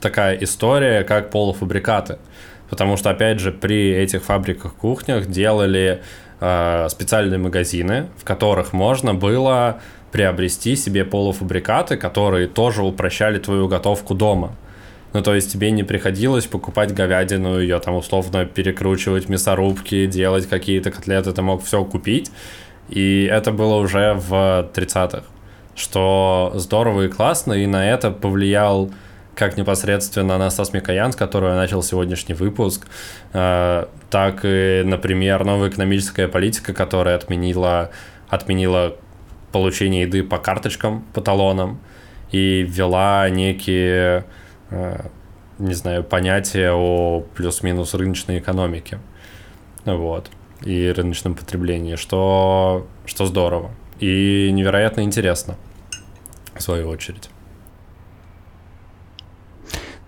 такая 0.00 0.36
история, 0.38 1.04
как 1.04 1.30
полуфабрикаты. 1.30 2.18
Потому 2.68 2.96
что, 2.96 3.10
опять 3.10 3.38
же, 3.38 3.52
при 3.52 3.92
этих 3.92 4.24
фабриках-кухнях 4.24 5.26
делали 5.26 6.02
специальные 6.88 7.38
магазины, 7.38 8.08
в 8.18 8.24
которых 8.24 8.72
можно 8.72 9.14
было 9.14 9.80
приобрести 10.12 10.76
себе 10.76 11.04
полуфабрикаты, 11.04 11.96
которые 11.96 12.46
тоже 12.46 12.82
упрощали 12.82 13.38
твою 13.38 13.68
готовку 13.68 14.14
дома. 14.14 14.52
Ну, 15.12 15.22
то 15.22 15.34
есть 15.34 15.52
тебе 15.52 15.70
не 15.70 15.84
приходилось 15.84 16.46
покупать 16.46 16.92
говядину, 16.92 17.60
ее 17.60 17.78
там 17.78 17.94
условно 17.94 18.46
перекручивать 18.46 19.26
в 19.26 19.28
мясорубке, 19.28 20.06
делать 20.06 20.48
какие-то 20.48 20.90
котлеты, 20.90 21.32
ты 21.32 21.42
мог 21.42 21.64
все 21.64 21.84
купить. 21.84 22.30
И 22.88 23.28
это 23.30 23.52
было 23.52 23.76
уже 23.76 24.14
в 24.14 24.68
30-х, 24.74 25.22
что 25.74 26.52
здорово 26.56 27.02
и 27.02 27.08
классно, 27.08 27.52
и 27.52 27.66
на 27.66 27.88
это 27.88 28.10
повлиял 28.10 28.90
как 29.34 29.56
непосредственно 29.56 30.36
Анастас 30.36 30.72
Микоян, 30.72 31.12
с 31.12 31.16
которого 31.16 31.50
я 31.50 31.56
начал 31.56 31.82
сегодняшний 31.82 32.34
выпуск, 32.34 32.86
э, 33.32 33.86
так 34.10 34.40
и, 34.44 34.82
например, 34.84 35.44
новая 35.44 35.70
экономическая 35.70 36.28
политика, 36.28 36.72
которая 36.72 37.16
отменила, 37.16 37.90
отменила 38.28 38.96
получение 39.52 40.02
еды 40.02 40.22
по 40.22 40.38
карточкам, 40.38 41.04
по 41.12 41.20
талонам, 41.20 41.80
и 42.30 42.62
ввела 42.62 43.28
некие, 43.28 44.24
э, 44.70 45.06
не 45.58 45.74
знаю, 45.74 46.02
понятия 46.04 46.72
о 46.72 47.24
плюс-минус 47.34 47.94
рыночной 47.94 48.38
экономике. 48.38 48.98
Вот. 49.84 50.30
И 50.62 50.90
рыночном 50.90 51.34
потреблении, 51.34 51.96
что, 51.96 52.86
что 53.06 53.26
здорово. 53.26 53.70
И 54.00 54.50
невероятно 54.52 55.02
интересно, 55.02 55.56
в 56.54 56.62
свою 56.62 56.88
очередь. 56.88 57.30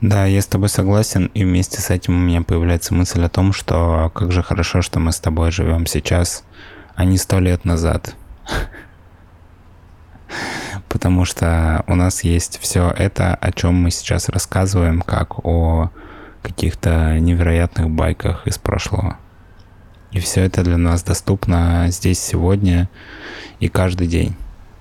Да, 0.06 0.24
я 0.24 0.40
с 0.40 0.46
тобой 0.46 0.68
согласен, 0.68 1.32
и 1.34 1.42
вместе 1.42 1.80
с 1.80 1.90
этим 1.90 2.14
у 2.14 2.20
меня 2.20 2.42
появляется 2.42 2.94
мысль 2.94 3.24
о 3.24 3.28
том, 3.28 3.52
что 3.52 4.12
как 4.14 4.30
же 4.30 4.40
хорошо, 4.40 4.80
что 4.80 5.00
мы 5.00 5.10
с 5.10 5.18
тобой 5.18 5.50
живем 5.50 5.84
сейчас, 5.84 6.44
а 6.94 7.04
не 7.04 7.18
сто 7.18 7.40
лет 7.40 7.64
назад. 7.64 8.14
Потому 10.88 11.24
что 11.24 11.82
у 11.88 11.96
нас 11.96 12.22
есть 12.22 12.60
все 12.62 12.94
это, 12.96 13.34
о 13.34 13.50
чем 13.50 13.74
мы 13.74 13.90
сейчас 13.90 14.28
рассказываем, 14.28 15.02
как 15.02 15.44
о 15.44 15.90
каких-то 16.40 17.18
невероятных 17.18 17.90
байках 17.90 18.46
из 18.46 18.58
прошлого. 18.58 19.16
И 20.12 20.20
все 20.20 20.42
это 20.42 20.62
для 20.62 20.76
нас 20.76 21.02
доступно 21.02 21.86
здесь 21.88 22.20
сегодня 22.20 22.88
и 23.58 23.66
каждый 23.66 24.06
день. 24.06 24.36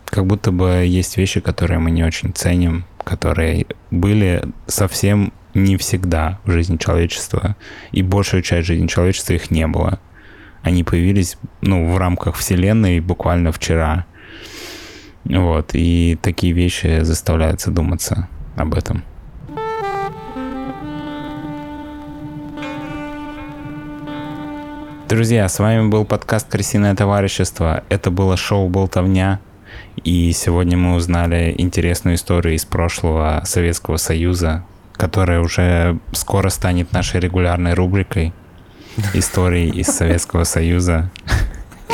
Как 0.06 0.28
будто 0.28 0.52
бы 0.52 0.86
есть 0.86 1.18
вещи, 1.18 1.40
которые 1.40 1.80
мы 1.80 1.90
не 1.90 2.04
очень 2.04 2.32
ценим, 2.32 2.86
которые 3.06 3.68
были 3.91 4.44
совсем 4.68 5.32
не 5.54 5.78
всегда 5.78 6.39
в 6.44 6.52
жизни 6.52 6.78
человечества, 6.78 7.56
и 7.91 8.02
большую 8.02 8.44
часть 8.44 8.68
жизни 8.68 8.88
человечества 8.88 9.34
их 9.34 9.52
не 9.52 9.68
было. 9.68 10.00
Они 10.62 10.84
появились 10.84 11.38
ну, 11.62 11.94
в 11.94 11.98
рамках 11.98 12.36
Вселенной 12.36 13.00
буквально 13.00 13.52
вчера. 13.52 14.06
Вот, 15.24 15.70
и 15.74 16.18
такие 16.22 16.54
вещи 16.54 17.02
заставляют 17.04 17.62
задуматься 17.62 18.28
об 18.58 18.76
этом. 18.76 19.04
Друзья, 25.08 25.48
с 25.48 25.60
вами 25.60 25.88
был 25.88 26.04
подкаст 26.04 26.50
«Крысиное 26.50 26.96
товарищество». 26.96 27.84
Это 27.89 28.10
было 28.10 28.36
шоу 28.36 28.70
«Болтовня». 28.70 29.39
И 30.04 30.32
сегодня 30.34 30.78
мы 30.78 30.96
узнали 30.96 31.56
интересную 31.58 32.16
историю 32.16 32.56
из 32.56 32.66
прошлого 32.66 33.42
Советского 33.46 33.98
Союза, 33.98 34.64
которая 34.94 35.42
уже 35.42 36.00
скоро 36.12 36.50
станет 36.50 36.92
нашей 36.92 37.20
регулярной 37.20 37.74
рубрикой 37.74 38.34
истории 39.14 39.70
из 39.70 39.88
Советского 39.88 40.44
Союза. 40.44 41.10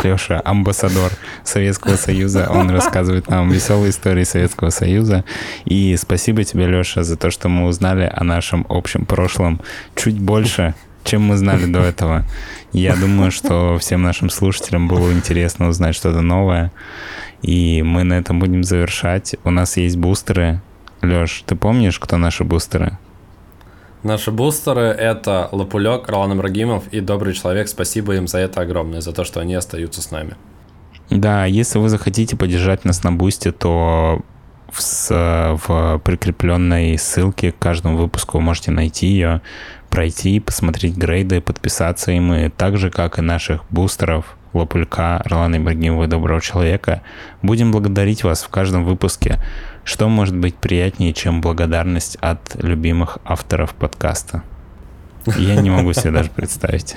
Леша, 0.03 0.41
амбассадор 0.43 1.11
Советского 1.43 1.95
Союза, 1.95 2.49
он 2.49 2.71
рассказывает 2.71 3.29
нам 3.29 3.51
веселые 3.51 3.91
истории 3.91 4.23
Советского 4.23 4.69
Союза. 4.69 5.23
И 5.65 5.95
спасибо 5.97 6.43
тебе, 6.43 6.65
Леша, 6.65 7.03
за 7.03 7.17
то, 7.17 7.29
что 7.29 7.49
мы 7.49 7.67
узнали 7.67 8.11
о 8.11 8.23
нашем 8.23 8.65
общем 8.69 9.05
прошлом 9.05 9.61
чуть 9.95 10.19
больше, 10.19 10.73
чем 11.03 11.23
мы 11.23 11.37
знали 11.37 11.65
до 11.65 11.79
этого. 11.79 12.25
Я 12.73 12.95
думаю, 12.95 13.31
что 13.31 13.77
всем 13.79 14.01
нашим 14.01 14.29
слушателям 14.29 14.87
было 14.87 15.11
интересно 15.11 15.69
узнать 15.69 15.95
что-то 15.95 16.21
новое. 16.21 16.71
И 17.41 17.81
мы 17.81 18.03
на 18.03 18.13
этом 18.13 18.39
будем 18.39 18.63
завершать. 18.63 19.35
У 19.43 19.49
нас 19.49 19.77
есть 19.77 19.97
бустеры. 19.97 20.61
Леш, 21.01 21.43
ты 21.45 21.55
помнишь, 21.55 21.99
кто 21.99 22.17
наши 22.17 22.43
бустеры? 22.43 22.97
Наши 24.03 24.31
бустеры— 24.31 24.81
это 24.99 25.49
Лапулек, 25.51 26.07
Ролан 26.07 26.33
Ибрагимов 26.33 26.87
и 26.91 27.01
Добрый 27.01 27.33
Человек. 27.33 27.67
Спасибо 27.67 28.15
им 28.15 28.27
за 28.27 28.39
это 28.39 28.61
огромное, 28.61 29.01
за 29.01 29.13
то, 29.13 29.23
что 29.23 29.39
они 29.39 29.53
остаются 29.53 30.01
с 30.01 30.11
нами. 30.11 30.35
Да, 31.11 31.45
если 31.45 31.77
вы 31.77 31.89
захотите 31.89 32.35
поддержать 32.37 32.85
нас 32.85 33.03
на 33.03 33.11
бусте, 33.11 33.51
то 33.51 34.21
в, 34.71 35.59
в 35.67 35.99
прикрепленной 36.03 36.97
ссылке 36.97 37.51
к 37.51 37.59
каждому 37.59 37.97
выпуску 37.97 38.37
вы 38.37 38.43
можете 38.43 38.71
найти 38.71 39.07
ее, 39.07 39.41
пройти, 39.89 40.39
посмотреть 40.39 40.95
грейды, 40.95 41.41
подписаться 41.41 42.11
им, 42.11 42.33
и 42.33 42.49
так 42.49 42.77
же, 42.77 42.89
как 42.89 43.19
и 43.19 43.21
наших 43.21 43.63
бустеров— 43.69 44.25
Лапулька, 44.53 45.21
Ролана 45.25 45.57
Ибрагимова 45.57 46.03
и 46.03 46.07
Доброго 46.07 46.41
Человека, 46.41 47.01
будем 47.41 47.71
благодарить 47.71 48.23
вас 48.23 48.43
в 48.43 48.49
каждом 48.49 48.83
выпуске. 48.83 49.39
Что 49.83 50.09
может 50.09 50.35
быть 50.35 50.55
приятнее, 50.55 51.13
чем 51.13 51.41
благодарность 51.41 52.17
от 52.17 52.55
любимых 52.61 53.17
авторов 53.23 53.73
подкаста? 53.73 54.43
Я 55.37 55.55
не 55.55 55.69
могу 55.69 55.93
себе 55.93 56.11
даже 56.11 56.29
представить. 56.29 56.95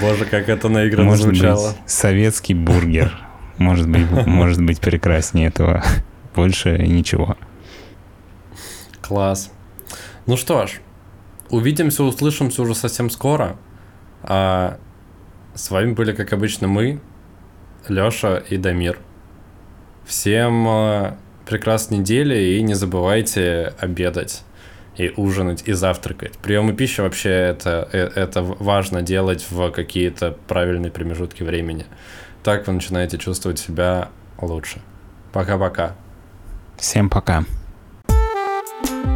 Боже, 0.00 0.24
как 0.24 0.48
это 0.48 0.68
наигранно 0.68 1.16
звучало. 1.16 1.68
Быть, 1.68 1.76
советский 1.86 2.54
бургер. 2.54 3.16
Может 3.60 3.90
быть, 3.90 4.10
может 4.26 4.64
быть 4.64 4.80
прекраснее 4.80 5.48
этого. 5.48 5.84
Больше 6.34 6.78
ничего. 6.78 7.36
Класс. 9.02 9.52
Ну 10.24 10.38
что 10.38 10.66
ж, 10.66 10.80
увидимся, 11.50 12.02
услышимся 12.02 12.62
уже 12.62 12.74
совсем 12.74 13.10
скоро. 13.10 13.58
А 14.22 14.78
с 15.54 15.70
вами 15.70 15.92
были, 15.92 16.12
как 16.12 16.32
обычно, 16.32 16.68
мы, 16.68 17.00
Лёша 17.86 18.42
и 18.48 18.56
Дамир. 18.56 18.98
Всем 20.06 20.66
э, 20.66 21.14
прекрасной 21.44 21.98
недели 21.98 22.54
и 22.54 22.62
не 22.62 22.72
забывайте 22.72 23.74
обедать 23.78 24.42
и 24.96 25.12
ужинать, 25.16 25.64
и 25.66 25.72
завтракать. 25.72 26.38
Приемы 26.38 26.72
пищи 26.72 27.02
вообще 27.02 27.30
это, 27.30 27.86
э, 27.92 28.08
это 28.14 28.42
важно 28.42 29.02
делать 29.02 29.46
в 29.50 29.70
какие-то 29.70 30.38
правильные 30.48 30.90
промежутки 30.90 31.42
времени. 31.42 31.84
Так 32.42 32.66
вы 32.66 32.72
начинаете 32.72 33.18
чувствовать 33.18 33.58
себя 33.58 34.08
лучше. 34.40 34.80
Пока-пока. 35.32 35.94
Всем 36.78 37.10
пока. 37.10 37.44
thank 38.82 39.04
you 39.04 39.09